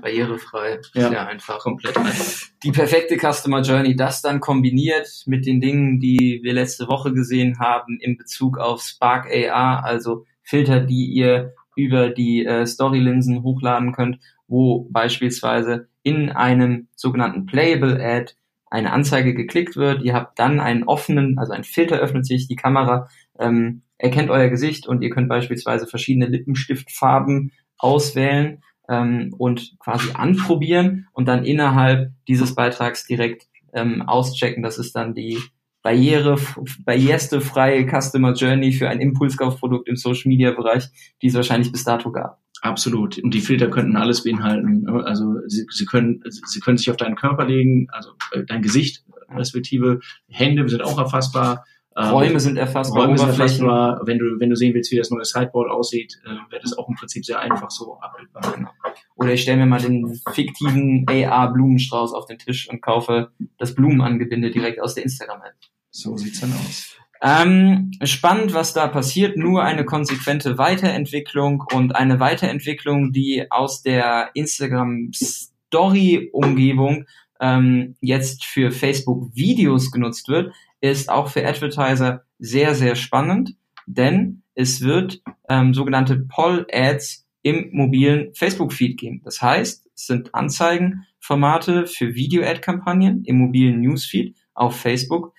Barrierefrei, 0.00 0.78
ja, 0.94 1.08
sehr 1.08 1.26
einfach. 1.26 1.58
Komplett 1.58 1.96
einfach. 1.96 2.48
Die 2.62 2.70
perfekte 2.70 3.16
Customer 3.18 3.62
Journey, 3.62 3.96
das 3.96 4.22
dann 4.22 4.38
kombiniert 4.38 5.08
mit 5.26 5.44
den 5.44 5.60
Dingen, 5.60 5.98
die 5.98 6.40
wir 6.42 6.52
letzte 6.52 6.86
Woche 6.86 7.12
gesehen 7.12 7.58
haben 7.58 7.98
in 8.00 8.16
Bezug 8.16 8.58
auf 8.58 8.82
Spark 8.82 9.26
AR, 9.26 9.84
also 9.84 10.24
Filter, 10.44 10.80
die 10.80 11.06
ihr 11.06 11.54
über 11.76 12.10
die 12.10 12.44
äh, 12.44 12.64
Story-Linsen 12.64 13.42
hochladen 13.42 13.92
könnt, 13.92 14.18
wo 14.50 14.88
beispielsweise 14.90 15.88
in 16.02 16.28
einem 16.28 16.88
sogenannten 16.96 17.46
Playable 17.46 18.04
Ad 18.04 18.34
eine 18.68 18.92
Anzeige 18.92 19.34
geklickt 19.34 19.76
wird. 19.76 20.02
Ihr 20.02 20.12
habt 20.12 20.38
dann 20.38 20.60
einen 20.60 20.84
offenen, 20.84 21.38
also 21.38 21.52
ein 21.52 21.64
Filter 21.64 21.98
öffnet 21.98 22.26
sich, 22.26 22.48
die 22.48 22.56
Kamera 22.56 23.08
ähm, 23.38 23.82
erkennt 23.96 24.30
euer 24.30 24.48
Gesicht 24.48 24.86
und 24.86 25.02
ihr 25.02 25.10
könnt 25.10 25.28
beispielsweise 25.28 25.86
verschiedene 25.86 26.26
Lippenstiftfarben 26.26 27.52
auswählen 27.78 28.62
ähm, 28.88 29.34
und 29.38 29.76
quasi 29.78 30.12
anprobieren 30.14 31.08
und 31.12 31.26
dann 31.26 31.44
innerhalb 31.44 32.12
dieses 32.26 32.54
Beitrags 32.54 33.06
direkt 33.06 33.46
ähm, 33.72 34.02
auschecken. 34.02 34.62
Das 34.62 34.78
ist 34.78 34.96
dann 34.96 35.14
die 35.14 35.38
Barriere, 35.82 36.38
barrierste 36.84 37.40
freie 37.40 37.86
Customer 37.86 38.34
Journey 38.34 38.72
für 38.72 38.88
ein 38.88 39.00
Impulskaufprodukt 39.00 39.88
im 39.88 39.96
Social 39.96 40.28
Media 40.28 40.50
Bereich, 40.50 40.88
die 41.22 41.28
es 41.28 41.34
wahrscheinlich 41.34 41.72
bis 41.72 41.84
dato 41.84 42.10
gab. 42.12 42.39
Absolut. 42.62 43.18
Und 43.18 43.32
die 43.32 43.40
Filter 43.40 43.68
könnten 43.68 43.96
alles 43.96 44.24
beinhalten. 44.24 44.88
Also 44.88 45.36
sie, 45.46 45.66
sie 45.70 45.86
können 45.86 46.22
sie 46.26 46.60
können 46.60 46.76
sich 46.76 46.90
auf 46.90 46.96
deinen 46.96 47.16
Körper 47.16 47.46
legen, 47.46 47.88
also 47.90 48.10
äh, 48.32 48.44
dein 48.44 48.62
Gesicht 48.62 49.04
respektive 49.34 50.00
Hände 50.28 50.68
sind 50.68 50.82
auch 50.82 50.98
erfassbar. 50.98 51.64
Ähm, 51.96 52.10
Räume 52.10 52.38
sind 52.38 52.56
erfassbar, 52.56 53.06
Räume 53.06 53.18
sind 53.18 53.28
erfassbar. 53.28 54.00
Wenn 54.04 54.18
du, 54.18 54.38
wenn 54.38 54.50
du 54.50 54.56
sehen 54.56 54.74
willst, 54.74 54.92
wie 54.92 54.96
das 54.96 55.10
neue 55.10 55.24
Sideboard 55.24 55.70
aussieht, 55.70 56.20
äh, 56.24 56.28
wäre 56.50 56.62
das 56.62 56.76
auch 56.76 56.88
im 56.88 56.94
Prinzip 56.94 57.24
sehr 57.24 57.40
einfach 57.40 57.70
so 57.70 57.98
abbildbar. 57.98 58.74
Oder 59.16 59.32
ich 59.32 59.42
stelle 59.42 59.58
mir 59.58 59.66
mal 59.66 59.80
den 59.80 60.20
fiktiven 60.32 61.04
AR-Blumenstrauß 61.08 62.12
auf 62.12 62.26
den 62.26 62.38
Tisch 62.38 62.68
und 62.70 62.80
kaufe 62.80 63.30
das 63.58 63.74
Blumenangebinde 63.74 64.50
direkt 64.50 64.80
aus 64.80 64.94
der 64.94 65.04
Instagram-App. 65.04 65.54
So 65.90 66.16
sieht's 66.16 66.40
dann 66.40 66.52
aus. 66.52 66.99
Ähm, 67.22 67.90
spannend, 68.02 68.54
was 68.54 68.72
da 68.72 68.88
passiert. 68.88 69.36
Nur 69.36 69.62
eine 69.62 69.84
konsequente 69.84 70.56
Weiterentwicklung 70.56 71.64
und 71.72 71.94
eine 71.94 72.18
Weiterentwicklung, 72.18 73.12
die 73.12 73.50
aus 73.50 73.82
der 73.82 74.30
Instagram 74.34 75.10
Story 75.12 76.30
Umgebung 76.32 77.04
ähm, 77.40 77.96
jetzt 78.00 78.44
für 78.44 78.70
Facebook 78.70 79.34
Videos 79.34 79.90
genutzt 79.90 80.28
wird, 80.28 80.54
ist 80.80 81.10
auch 81.10 81.28
für 81.28 81.46
Advertiser 81.46 82.24
sehr, 82.38 82.74
sehr 82.74 82.96
spannend, 82.96 83.54
denn 83.86 84.42
es 84.54 84.80
wird 84.80 85.22
ähm, 85.48 85.74
sogenannte 85.74 86.16
Poll 86.16 86.66
Ads 86.72 87.26
im 87.42 87.70
mobilen 87.72 88.34
Facebook 88.34 88.72
Feed 88.72 88.98
geben. 88.98 89.20
Das 89.24 89.40
heißt, 89.40 89.88
es 89.94 90.06
sind 90.06 90.34
Anzeigenformate 90.34 91.86
für 91.86 92.14
Video 92.14 92.42
Ad 92.44 92.60
Kampagnen 92.60 93.24
im 93.24 93.38
mobilen 93.38 93.80
Newsfeed 93.80 94.36
auf 94.54 94.78
Facebook, 94.78 95.34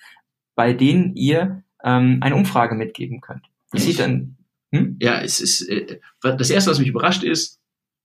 bei 0.54 0.72
denen 0.72 1.14
ihr 1.16 1.62
ähm, 1.84 2.18
eine 2.20 2.36
Umfrage 2.36 2.74
mitgeben 2.74 3.20
könnt. 3.20 3.44
Das 3.70 3.84
sieht 3.84 3.98
dann. 3.98 4.36
Hm? 4.72 4.96
Ja, 5.00 5.20
es 5.20 5.40
ist 5.40 5.68
äh, 5.68 6.00
das 6.22 6.50
erste, 6.50 6.70
was 6.70 6.78
mich 6.78 6.88
überrascht 6.88 7.24
ist, 7.24 7.60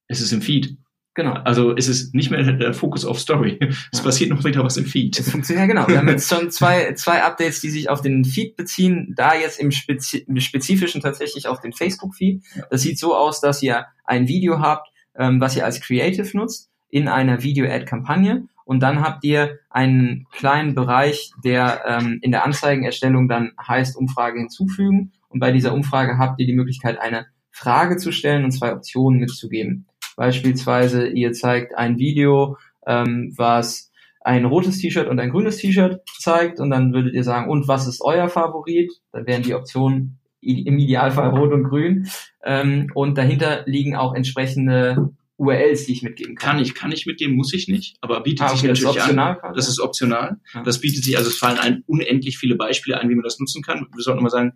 es 0.07 0.21
ist 0.21 0.31
im 0.31 0.41
Feed. 0.41 0.77
Genau. 1.17 1.33
Also 1.33 1.75
es 1.75 1.87
ist 1.87 2.13
nicht 2.13 2.29
mehr 2.29 2.43
der 2.43 2.75
Fokus 2.75 3.03
auf 3.03 3.19
Story. 3.19 3.57
Es 3.91 3.99
ja. 3.99 4.03
passiert 4.03 4.29
noch 4.29 4.43
wieder 4.43 4.63
was 4.63 4.77
im 4.77 4.85
Feed. 4.85 5.19
Es 5.19 5.31
funktioniert 5.31 5.67
ja 5.67 5.73
genau. 5.73 5.87
Wir 5.87 5.97
haben 5.97 6.07
jetzt 6.09 6.29
schon 6.33 6.51
zwei, 6.51 6.93
zwei 6.93 7.23
Updates, 7.23 7.59
die 7.59 7.71
sich 7.71 7.89
auf 7.89 8.01
den 8.01 8.23
Feed 8.23 8.55
beziehen. 8.55 9.15
Da 9.17 9.33
jetzt 9.33 9.59
im, 9.59 9.71
Spezi 9.71 10.19
im 10.19 10.39
Spezifischen 10.39 11.01
tatsächlich 11.01 11.47
auf 11.47 11.59
den 11.59 11.73
Facebook-Feed. 11.73 12.43
Ja. 12.55 12.67
Das 12.69 12.83
sieht 12.83 12.99
so 12.99 13.15
aus, 13.15 13.41
dass 13.41 13.63
ihr 13.63 13.87
ein 14.05 14.27
Video 14.27 14.59
habt, 14.59 14.89
ähm, 15.15 15.41
was 15.41 15.55
ihr 15.55 15.65
als 15.65 15.81
Creative 15.81 16.37
nutzt 16.37 16.69
in 16.89 17.07
einer 17.07 17.41
Video-Ad-Kampagne 17.41 18.47
und 18.67 18.81
dann 18.81 19.01
habt 19.01 19.23
ihr 19.23 19.59
einen 19.69 20.27
kleinen 20.33 20.75
Bereich, 20.75 21.31
der 21.41 21.83
ähm, 21.87 22.19
in 22.21 22.31
der 22.31 22.43
Anzeigenerstellung 22.43 23.29
dann 23.29 23.53
heißt 23.65 23.95
Umfrage 23.95 24.39
hinzufügen. 24.39 25.13
Und 25.29 25.39
bei 25.39 25.53
dieser 25.53 25.73
Umfrage 25.73 26.17
habt 26.17 26.41
ihr 26.41 26.45
die 26.45 26.53
Möglichkeit, 26.53 26.99
eine 26.99 27.27
Frage 27.49 27.95
zu 27.95 28.11
stellen 28.11 28.43
und 28.43 28.51
zwei 28.51 28.73
Optionen 28.73 29.21
mitzugeben. 29.21 29.87
Beispielsweise, 30.17 31.07
ihr 31.07 31.31
zeigt 31.31 31.77
ein 31.77 31.97
Video, 31.97 32.57
ähm, 32.85 33.33
was 33.37 33.89
ein 34.19 34.43
rotes 34.43 34.79
T-Shirt 34.79 35.07
und 35.07 35.21
ein 35.21 35.29
grünes 35.29 35.57
T-Shirt 35.57 36.01
zeigt 36.19 36.59
und 36.59 36.69
dann 36.69 36.91
würdet 36.91 37.13
ihr 37.13 37.23
sagen, 37.23 37.49
und 37.49 37.69
was 37.69 37.87
ist 37.87 38.01
euer 38.01 38.27
Favorit? 38.27 38.91
Dann 39.13 39.25
wären 39.27 39.43
die 39.43 39.55
Optionen 39.55 40.19
im 40.41 40.77
Idealfall 40.77 41.29
rot 41.29 41.53
und 41.53 41.63
grün. 41.63 42.09
Ähm, 42.43 42.91
und 42.93 43.17
dahinter 43.17 43.63
liegen 43.65 43.95
auch 43.95 44.13
entsprechende 44.13 45.13
URLs, 45.37 45.85
die 45.85 45.93
ich 45.93 46.03
mitgeben 46.03 46.35
kann. 46.35 46.53
Kann 46.53 46.61
ich, 46.61 46.73
kann 46.73 46.91
ich 46.91 47.05
mitgeben, 47.05 47.35
muss 47.35 47.53
ich 47.53 47.67
nicht, 47.67 47.97
aber 48.01 48.21
bietet 48.21 48.41
ah, 48.41 48.47
okay, 48.47 48.57
sich 48.57 48.67
natürlich 48.67 49.01
an. 49.01 49.15
Quasi. 49.15 49.55
Das 49.55 49.69
ist 49.69 49.79
optional. 49.79 50.37
Ja. 50.53 50.63
Das 50.63 50.81
bietet 50.81 51.03
sich, 51.03 51.17
also 51.17 51.29
es 51.29 51.37
fallen 51.37 51.59
ein 51.59 51.83
unendlich 51.85 52.37
viele 52.37 52.55
Beispiele 52.55 52.99
ein, 52.99 53.09
wie 53.09 53.15
man 53.15 53.23
das 53.23 53.39
nutzen 53.39 53.61
kann. 53.61 53.87
Wir 53.95 54.03
sollten 54.03 54.23
mal 54.23 54.29
sagen, 54.29 54.53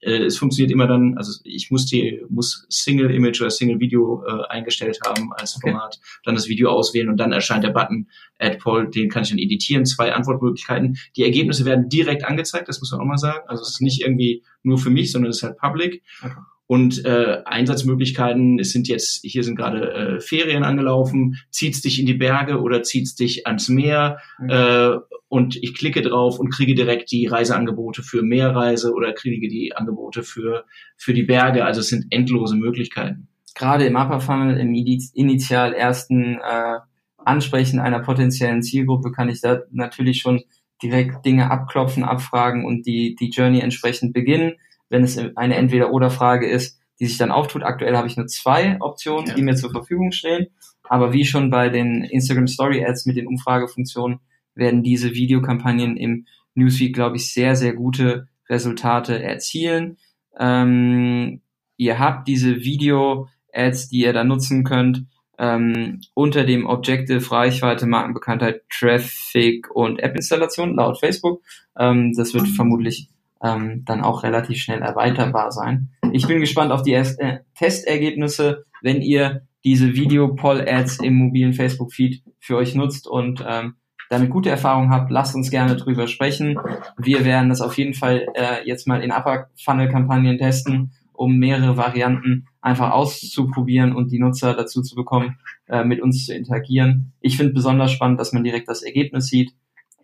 äh, 0.00 0.24
es 0.24 0.38
funktioniert 0.38 0.70
immer 0.70 0.86
dann, 0.86 1.16
also 1.16 1.40
ich 1.44 1.70
muss 1.70 1.86
die, 1.86 2.22
muss 2.28 2.66
Single 2.68 3.10
Image 3.10 3.40
oder 3.40 3.50
Single 3.50 3.80
Video 3.80 4.22
äh, 4.26 4.46
eingestellt 4.48 4.98
haben 5.04 5.32
als 5.32 5.56
okay. 5.56 5.70
Format, 5.70 5.98
dann 6.24 6.34
das 6.34 6.48
Video 6.48 6.70
auswählen 6.70 7.08
und 7.08 7.16
dann 7.16 7.32
erscheint 7.32 7.64
der 7.64 7.70
Button 7.70 8.08
Add 8.38 8.58
Poll, 8.58 8.90
den 8.90 9.08
kann 9.08 9.22
ich 9.22 9.30
dann 9.30 9.38
editieren, 9.38 9.86
zwei 9.86 10.12
Antwortmöglichkeiten. 10.12 10.98
Die 11.16 11.24
Ergebnisse 11.24 11.64
werden 11.64 11.88
direkt 11.88 12.24
angezeigt, 12.24 12.68
das 12.68 12.80
muss 12.80 12.92
man 12.92 13.00
auch 13.00 13.06
mal 13.06 13.18
sagen. 13.18 13.40
Also 13.48 13.62
es 13.62 13.70
ist 13.70 13.80
nicht 13.80 14.02
irgendwie 14.02 14.44
nur 14.62 14.78
für 14.78 14.90
mich, 14.90 15.10
sondern 15.10 15.30
es 15.30 15.38
ist 15.38 15.42
halt 15.42 15.58
public. 15.58 16.02
Okay. 16.22 16.34
Und 16.68 17.02
äh, 17.06 17.40
Einsatzmöglichkeiten, 17.46 18.58
es 18.58 18.72
sind 18.72 18.88
jetzt, 18.88 19.20
hier 19.24 19.42
sind 19.42 19.56
gerade 19.56 19.90
äh, 19.90 20.20
Ferien 20.20 20.64
angelaufen, 20.64 21.36
zieht's 21.50 21.80
dich 21.80 21.98
in 21.98 22.04
die 22.04 22.12
Berge 22.12 22.60
oder 22.60 22.82
zieht's 22.82 23.14
dich 23.14 23.46
ans 23.46 23.70
Meer 23.70 24.18
mhm. 24.38 24.50
äh, 24.50 24.96
und 25.28 25.56
ich 25.56 25.74
klicke 25.74 26.02
drauf 26.02 26.38
und 26.38 26.50
kriege 26.50 26.74
direkt 26.74 27.10
die 27.10 27.26
Reiseangebote 27.26 28.02
für 28.02 28.22
Meerreise 28.22 28.92
oder 28.92 29.14
kriege 29.14 29.48
die 29.48 29.74
Angebote 29.74 30.22
für, 30.22 30.66
für 30.98 31.14
die 31.14 31.22
Berge. 31.22 31.64
Also 31.64 31.80
es 31.80 31.88
sind 31.88 32.04
endlose 32.10 32.54
Möglichkeiten. 32.54 33.28
Gerade 33.54 33.86
im 33.86 33.96
Upper 33.96 34.20
Funnel, 34.20 34.58
im 34.58 34.74
initial 34.74 35.72
ersten 35.72 36.34
äh, 36.34 36.78
Ansprechen 37.16 37.80
einer 37.80 38.00
potenziellen 38.00 38.62
Zielgruppe 38.62 39.10
kann 39.10 39.30
ich 39.30 39.40
da 39.40 39.62
natürlich 39.70 40.20
schon 40.20 40.42
direkt 40.82 41.24
Dinge 41.24 41.50
abklopfen, 41.50 42.04
abfragen 42.04 42.66
und 42.66 42.86
die, 42.86 43.16
die 43.18 43.30
Journey 43.30 43.60
entsprechend 43.60 44.12
beginnen 44.12 44.56
wenn 44.88 45.04
es 45.04 45.18
eine 45.18 45.56
Entweder-Oder-Frage 45.56 46.48
ist, 46.48 46.78
die 47.00 47.06
sich 47.06 47.18
dann 47.18 47.30
auftut. 47.30 47.62
Aktuell 47.62 47.96
habe 47.96 48.08
ich 48.08 48.16
nur 48.16 48.26
zwei 48.26 48.76
Optionen, 48.80 49.26
ja. 49.26 49.34
die 49.34 49.42
mir 49.42 49.54
zur 49.54 49.70
Verfügung 49.70 50.12
stehen. 50.12 50.48
Aber 50.82 51.12
wie 51.12 51.24
schon 51.24 51.50
bei 51.50 51.68
den 51.68 52.02
Instagram 52.02 52.48
Story 52.48 52.84
Ads 52.84 53.06
mit 53.06 53.16
den 53.16 53.26
Umfragefunktionen 53.26 54.20
werden 54.54 54.82
diese 54.82 55.14
Videokampagnen 55.14 55.96
im 55.96 56.26
Newsfeed, 56.54 56.94
glaube 56.94 57.16
ich, 57.16 57.32
sehr, 57.32 57.54
sehr 57.54 57.74
gute 57.74 58.28
Resultate 58.48 59.22
erzielen. 59.22 59.98
Ähm, 60.38 61.42
ihr 61.76 61.98
habt 61.98 62.26
diese 62.26 62.56
Video-Ads, 62.62 63.88
die 63.90 64.00
ihr 64.00 64.12
da 64.12 64.24
nutzen 64.24 64.64
könnt, 64.64 65.06
ähm, 65.38 66.00
unter 66.14 66.44
dem 66.44 66.66
Objective 66.66 67.30
Reichweite, 67.30 67.86
Markenbekanntheit, 67.86 68.62
Traffic 68.70 69.70
und 69.72 70.00
App-Installation 70.00 70.74
laut 70.74 70.98
Facebook. 70.98 71.42
Ähm, 71.78 72.12
das 72.16 72.34
wird 72.34 72.48
vermutlich 72.48 73.08
ähm, 73.42 73.84
dann 73.84 74.02
auch 74.02 74.22
relativ 74.22 74.58
schnell 74.58 74.82
erweiterbar 74.82 75.52
sein. 75.52 75.90
Ich 76.12 76.26
bin 76.26 76.40
gespannt 76.40 76.72
auf 76.72 76.82
die 76.82 76.92
Erst 76.92 77.20
äh, 77.20 77.40
Testergebnisse, 77.54 78.64
wenn 78.82 79.02
ihr 79.02 79.42
diese 79.64 79.94
Video-Poll-Ads 79.94 81.00
im 81.00 81.14
mobilen 81.14 81.52
Facebook-Feed 81.52 82.22
für 82.40 82.56
euch 82.56 82.74
nutzt 82.74 83.06
und 83.06 83.44
ähm, 83.46 83.74
damit 84.08 84.30
gute 84.30 84.48
Erfahrungen 84.48 84.90
habt, 84.90 85.10
lasst 85.10 85.34
uns 85.34 85.50
gerne 85.50 85.76
drüber 85.76 86.06
sprechen. 86.06 86.58
Wir 86.96 87.24
werden 87.24 87.50
das 87.50 87.60
auf 87.60 87.76
jeden 87.76 87.94
Fall 87.94 88.26
äh, 88.34 88.66
jetzt 88.66 88.86
mal 88.86 89.02
in 89.02 89.12
Upper-Funnel-Kampagnen 89.12 90.38
testen 90.38 90.92
um 91.18 91.36
mehrere 91.36 91.76
Varianten 91.76 92.46
einfach 92.60 92.92
auszuprobieren 92.92 93.94
und 93.94 94.12
die 94.12 94.20
Nutzer 94.20 94.54
dazu 94.54 94.82
zu 94.82 94.94
bekommen, 94.94 95.38
äh, 95.66 95.84
mit 95.84 96.00
uns 96.00 96.24
zu 96.24 96.34
interagieren. 96.34 97.12
Ich 97.20 97.36
finde 97.36 97.52
besonders 97.52 97.90
spannend, 97.90 98.20
dass 98.20 98.32
man 98.32 98.44
direkt 98.44 98.68
das 98.68 98.82
Ergebnis 98.82 99.26
sieht. 99.26 99.52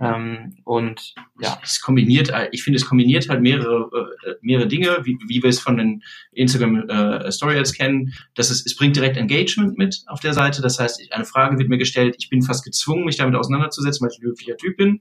Ähm, 0.04 0.56
und 0.64 1.14
ja. 1.40 1.58
Es 1.62 1.80
kombiniert, 1.80 2.32
ich 2.52 2.62
finde, 2.62 2.76
es 2.78 2.86
kombiniert 2.86 3.28
halt 3.28 3.40
mehrere, 3.40 3.88
äh, 4.26 4.34
mehrere 4.42 4.66
Dinge, 4.66 4.98
wie, 5.04 5.18
wie 5.26 5.42
wir 5.42 5.50
es 5.50 5.60
von 5.60 5.76
den 5.76 6.02
Instagram 6.32 6.88
äh, 6.88 7.32
Story 7.32 7.58
Ads 7.58 7.74
kennen. 7.74 8.12
Das 8.34 8.50
ist, 8.50 8.66
es 8.66 8.76
bringt 8.76 8.96
direkt 8.96 9.16
Engagement 9.16 9.78
mit 9.78 10.02
auf 10.06 10.20
der 10.20 10.34
Seite. 10.34 10.62
Das 10.62 10.78
heißt, 10.78 11.12
eine 11.12 11.24
Frage 11.24 11.58
wird 11.58 11.68
mir 11.68 11.78
gestellt, 11.78 12.16
ich 12.18 12.28
bin 12.28 12.42
fast 12.42 12.64
gezwungen, 12.64 13.04
mich 13.04 13.16
damit 13.16 13.34
auseinanderzusetzen, 13.34 14.04
weil 14.04 14.12
ich 14.12 14.20
ein 14.20 14.28
höflicher 14.28 14.56
Typ 14.56 14.76
bin. 14.76 15.00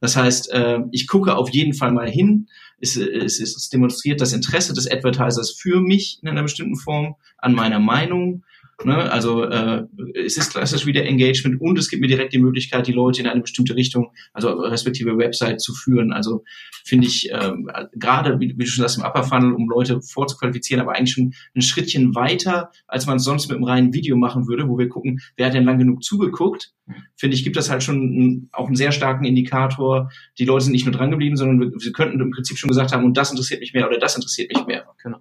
Das 0.00 0.16
heißt, 0.16 0.52
äh, 0.52 0.80
ich 0.92 1.06
gucke 1.06 1.36
auf 1.36 1.50
jeden 1.50 1.74
Fall 1.74 1.92
mal 1.92 2.08
hin. 2.08 2.48
Es, 2.78 2.96
es, 2.96 3.40
es 3.40 3.68
demonstriert 3.68 4.20
das 4.20 4.32
Interesse 4.32 4.74
des 4.74 4.90
Advertisers 4.90 5.52
für 5.52 5.80
mich 5.80 6.18
in 6.22 6.28
einer 6.28 6.42
bestimmten 6.42 6.76
Form, 6.76 7.14
an 7.38 7.54
meiner 7.54 7.78
Meinung. 7.78 8.44
Ne? 8.84 9.10
Also 9.10 9.44
äh, 9.44 9.84
es 10.14 10.36
ist 10.36 10.52
klassisch 10.52 10.86
wieder 10.86 11.04
Engagement 11.04 11.60
und 11.60 11.78
es 11.78 11.88
gibt 11.88 12.00
mir 12.00 12.08
direkt 12.08 12.32
die 12.32 12.38
Möglichkeit, 12.38 12.86
die 12.86 12.92
Leute 12.92 13.20
in 13.20 13.26
eine 13.26 13.40
bestimmte 13.40 13.76
Richtung, 13.76 14.12
also 14.32 14.50
respektive 14.50 15.16
Website 15.16 15.60
zu 15.60 15.74
führen. 15.74 16.12
Also 16.12 16.44
finde 16.84 17.06
ich 17.06 17.30
äh, 17.30 17.52
gerade, 17.94 18.40
wie, 18.40 18.54
wie, 18.56 18.64
du 18.64 18.66
schon 18.66 18.82
sagst, 18.82 18.98
im 18.98 19.04
Upper 19.04 19.24
Funnel, 19.24 19.52
um 19.52 19.68
Leute 19.68 20.00
vorzuqualifizieren, 20.02 20.80
aber 20.80 20.96
eigentlich 20.96 21.12
schon 21.12 21.34
ein 21.54 21.62
Schrittchen 21.62 22.14
weiter, 22.14 22.70
als 22.86 23.06
man 23.06 23.16
es 23.16 23.24
sonst 23.24 23.48
mit 23.48 23.56
einem 23.56 23.64
reinen 23.64 23.94
Video 23.94 24.16
machen 24.16 24.48
würde, 24.48 24.68
wo 24.68 24.78
wir 24.78 24.88
gucken, 24.88 25.20
wer 25.36 25.46
hat 25.46 25.54
denn 25.54 25.64
lang 25.64 25.78
genug 25.78 26.02
zugeguckt. 26.02 26.72
Finde 27.16 27.36
ich, 27.36 27.44
gibt 27.44 27.56
das 27.56 27.70
halt 27.70 27.82
schon 27.82 27.96
ein, 27.96 28.48
auch 28.52 28.66
einen 28.66 28.76
sehr 28.76 28.92
starken 28.92 29.24
Indikator. 29.24 30.10
Die 30.38 30.44
Leute 30.44 30.64
sind 30.64 30.72
nicht 30.72 30.84
nur 30.84 30.94
dran 30.94 31.10
geblieben, 31.10 31.36
sondern 31.36 31.60
wir, 31.60 31.70
wir 31.70 31.92
könnten 31.92 32.20
im 32.20 32.30
Prinzip 32.30 32.58
schon 32.58 32.68
gesagt 32.68 32.92
haben, 32.92 33.04
und 33.04 33.16
das 33.16 33.30
interessiert 33.30 33.60
mich 33.60 33.72
mehr 33.72 33.86
oder 33.86 33.98
das 33.98 34.16
interessiert 34.16 34.52
mich 34.52 34.66
mehr. 34.66 34.84
Genau. 35.02 35.18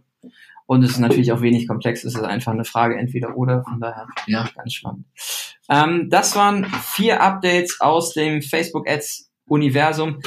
Und 0.72 0.84
es 0.84 0.92
ist 0.92 1.00
natürlich 1.00 1.34
auch 1.34 1.42
wenig 1.42 1.68
komplex. 1.68 2.06
Es 2.06 2.16
ist 2.16 2.24
einfach 2.24 2.54
eine 2.54 2.64
Frage 2.64 2.98
entweder 2.98 3.36
oder. 3.36 3.62
Von 3.62 3.82
daher 3.82 4.08
ja. 4.26 4.48
ganz 4.56 4.74
spannend. 4.74 5.06
Ähm, 5.70 6.08
das 6.10 6.38
waren 6.38 6.64
vier 6.64 7.22
Updates 7.22 7.82
aus 7.82 8.14
dem 8.14 8.42
Facebook 8.42 8.90
Ads 8.90 9.30
Universum. 9.44 10.20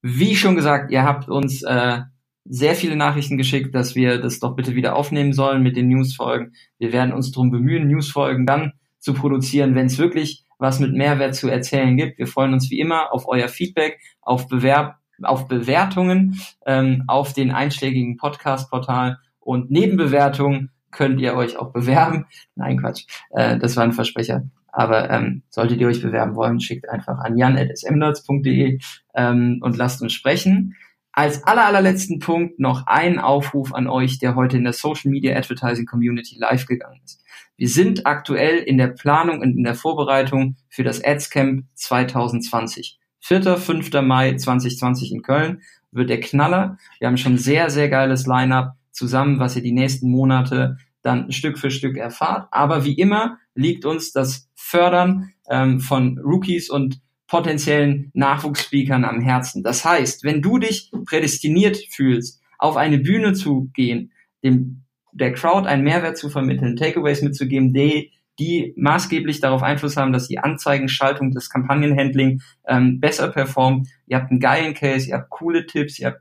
Wie 0.00 0.36
schon 0.36 0.54
gesagt, 0.54 0.92
ihr 0.92 1.02
habt 1.02 1.28
uns 1.28 1.64
äh, 1.64 1.98
sehr 2.44 2.76
viele 2.76 2.94
Nachrichten 2.94 3.36
geschickt, 3.36 3.74
dass 3.74 3.96
wir 3.96 4.20
das 4.20 4.38
doch 4.38 4.54
bitte 4.54 4.76
wieder 4.76 4.94
aufnehmen 4.94 5.32
sollen 5.32 5.64
mit 5.64 5.76
den 5.76 5.88
Newsfolgen. 5.88 6.52
Wir 6.78 6.92
werden 6.92 7.12
uns 7.12 7.32
darum 7.32 7.50
bemühen, 7.50 7.88
Newsfolgen 7.88 8.46
dann 8.46 8.74
zu 9.00 9.14
produzieren, 9.14 9.74
wenn 9.74 9.86
es 9.86 9.98
wirklich 9.98 10.44
was 10.58 10.78
mit 10.78 10.92
Mehrwert 10.92 11.34
zu 11.34 11.48
erzählen 11.48 11.96
gibt. 11.96 12.18
Wir 12.18 12.28
freuen 12.28 12.52
uns 12.52 12.70
wie 12.70 12.78
immer 12.78 13.12
auf 13.12 13.26
euer 13.26 13.48
Feedback, 13.48 13.98
auf 14.20 14.46
Bewerb 14.46 14.94
auf 15.24 15.46
Bewertungen 15.48 16.40
ähm, 16.66 17.04
auf 17.06 17.32
den 17.32 17.50
einschlägigen 17.50 18.16
Podcast-Portalen 18.16 19.16
und 19.42 19.70
Nebenbewertungen 19.70 20.70
könnt 20.90 21.20
ihr 21.20 21.34
euch 21.34 21.56
auch 21.56 21.72
bewerben. 21.72 22.26
Nein, 22.54 22.78
Quatsch, 22.78 23.04
äh, 23.30 23.58
das 23.58 23.76
war 23.76 23.84
ein 23.84 23.92
Versprecher. 23.92 24.44
Aber 24.74 25.10
ähm, 25.10 25.42
solltet 25.50 25.80
ihr 25.80 25.88
euch 25.88 26.00
bewerben 26.00 26.34
wollen, 26.34 26.60
schickt 26.60 26.88
einfach 26.88 27.18
an 27.18 27.36
jan.smnerds.de 27.36 28.78
ähm, 29.14 29.58
und 29.60 29.76
lasst 29.76 30.00
uns 30.00 30.14
sprechen. 30.14 30.76
Als 31.12 31.44
aller, 31.44 31.66
allerletzten 31.66 32.20
Punkt 32.20 32.58
noch 32.58 32.86
ein 32.86 33.18
Aufruf 33.18 33.74
an 33.74 33.86
euch, 33.86 34.18
der 34.18 34.34
heute 34.34 34.56
in 34.56 34.64
der 34.64 34.72
Social 34.72 35.10
Media 35.10 35.36
Advertising 35.36 35.84
Community 35.84 36.38
live 36.38 36.64
gegangen 36.64 37.00
ist. 37.04 37.22
Wir 37.58 37.68
sind 37.68 38.06
aktuell 38.06 38.56
in 38.56 38.78
der 38.78 38.88
Planung 38.88 39.40
und 39.40 39.56
in 39.56 39.62
der 39.62 39.74
Vorbereitung 39.74 40.56
für 40.70 40.84
das 40.84 41.04
AdsCamp 41.04 41.66
2020. 41.74 42.98
4. 43.20 43.56
5. 43.56 43.92
Mai 44.02 44.34
2020 44.34 45.12
in 45.12 45.22
Köln 45.22 45.60
wird 45.90 46.08
der 46.08 46.20
Knaller. 46.20 46.78
Wir 46.98 47.08
haben 47.08 47.18
schon 47.18 47.36
sehr, 47.36 47.68
sehr 47.68 47.90
geiles 47.90 48.26
Line-up 48.26 48.74
zusammen, 48.92 49.38
was 49.38 49.56
ihr 49.56 49.62
die 49.62 49.72
nächsten 49.72 50.10
Monate 50.10 50.76
dann 51.02 51.32
Stück 51.32 51.58
für 51.58 51.70
Stück 51.70 51.96
erfahrt. 51.96 52.48
Aber 52.52 52.84
wie 52.84 52.94
immer 52.94 53.38
liegt 53.54 53.84
uns 53.84 54.12
das 54.12 54.48
Fördern 54.54 55.32
ähm, 55.50 55.80
von 55.80 56.18
Rookies 56.18 56.70
und 56.70 57.00
potenziellen 57.26 58.10
Nachwuchsspeakern 58.14 59.04
am 59.04 59.20
Herzen. 59.20 59.62
Das 59.62 59.84
heißt, 59.84 60.22
wenn 60.22 60.42
du 60.42 60.58
dich 60.58 60.92
prädestiniert 61.06 61.78
fühlst, 61.90 62.42
auf 62.58 62.76
eine 62.76 62.98
Bühne 62.98 63.32
zu 63.32 63.70
gehen, 63.74 64.12
dem, 64.44 64.82
der 65.12 65.32
Crowd 65.32 65.66
einen 65.66 65.82
Mehrwert 65.82 66.16
zu 66.16 66.28
vermitteln, 66.28 66.76
Takeaways 66.76 67.22
mitzugeben, 67.22 67.72
die, 67.72 68.12
die 68.38 68.74
maßgeblich 68.76 69.40
darauf 69.40 69.62
Einfluss 69.62 69.96
haben, 69.96 70.12
dass 70.12 70.28
die 70.28 70.38
Anzeigenschaltung, 70.38 71.32
das 71.32 71.48
Kampagnenhandling 71.48 72.42
ähm, 72.66 73.00
besser 73.00 73.28
performt. 73.28 73.88
Ihr 74.06 74.18
habt 74.18 74.30
einen 74.30 74.40
geilen 74.40 74.74
Case, 74.74 75.08
ihr 75.08 75.14
habt 75.14 75.30
coole 75.30 75.66
Tipps, 75.66 75.98
ihr 75.98 76.08
habt 76.08 76.20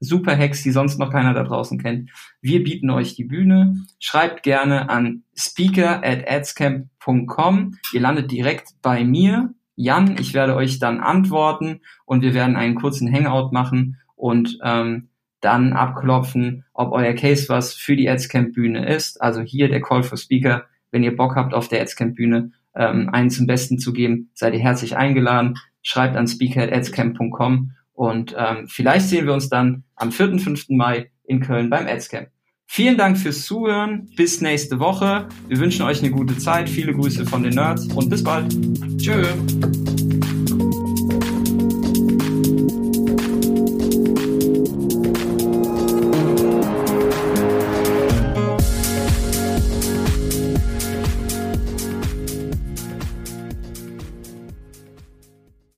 super 0.00 0.36
Hacks, 0.36 0.62
die 0.62 0.70
sonst 0.70 0.98
noch 0.98 1.10
keiner 1.10 1.34
da 1.34 1.44
draußen 1.44 1.78
kennt. 1.78 2.10
Wir 2.40 2.62
bieten 2.62 2.90
euch 2.90 3.14
die 3.14 3.24
Bühne. 3.24 3.76
Schreibt 3.98 4.42
gerne 4.42 4.88
an 4.88 5.24
speaker 5.36 6.02
at 6.04 6.28
adscamp.com. 6.28 7.76
Ihr 7.92 8.00
landet 8.00 8.30
direkt 8.30 8.68
bei 8.82 9.04
mir, 9.04 9.54
Jan. 9.76 10.16
Ich 10.18 10.34
werde 10.34 10.56
euch 10.56 10.78
dann 10.78 11.00
antworten 11.00 11.80
und 12.04 12.22
wir 12.22 12.34
werden 12.34 12.56
einen 12.56 12.74
kurzen 12.74 13.12
Hangout 13.12 13.52
machen 13.52 13.96
und 14.16 14.58
ähm, 14.62 15.08
dann 15.40 15.72
abklopfen, 15.72 16.64
ob 16.72 16.92
euer 16.92 17.12
Case 17.12 17.48
was 17.48 17.74
für 17.74 17.96
die 17.96 18.08
Adscamp-Bühne 18.08 18.86
ist. 18.86 19.22
Also 19.22 19.40
hier 19.40 19.68
der 19.68 19.80
Call 19.80 20.02
for 20.02 20.18
Speaker. 20.18 20.64
Wenn 20.90 21.04
ihr 21.04 21.14
Bock 21.14 21.36
habt, 21.36 21.54
auf 21.54 21.68
der 21.68 21.80
Adscamp-Bühne 21.82 22.52
ähm, 22.74 23.08
einen 23.10 23.30
zum 23.30 23.46
Besten 23.46 23.78
zu 23.78 23.92
geben, 23.92 24.30
seid 24.34 24.54
ihr 24.54 24.60
herzlich 24.60 24.96
eingeladen. 24.96 25.56
Schreibt 25.82 26.16
an 26.16 26.26
speaker 26.26 26.62
at 26.62 26.72
adscamp.com 26.72 27.72
und 27.98 28.32
ähm, 28.38 28.68
vielleicht 28.68 29.08
sehen 29.08 29.26
wir 29.26 29.34
uns 29.34 29.48
dann 29.48 29.82
am 29.96 30.12
4. 30.12 30.38
5. 30.38 30.68
Mai 30.68 31.10
in 31.24 31.40
Köln 31.40 31.68
beim 31.68 31.88
Adscamp. 31.88 32.28
Vielen 32.64 32.96
Dank 32.96 33.18
fürs 33.18 33.44
Zuhören. 33.44 34.08
Bis 34.14 34.40
nächste 34.40 34.78
Woche. 34.78 35.26
Wir 35.48 35.58
wünschen 35.58 35.82
euch 35.84 35.98
eine 36.00 36.12
gute 36.12 36.38
Zeit. 36.38 36.68
Viele 36.68 36.94
Grüße 36.94 37.26
von 37.26 37.42
den 37.42 37.54
Nerds 37.54 37.92
und 37.92 38.08
bis 38.08 38.22
bald. 38.22 38.56
Tschö. 38.98 39.24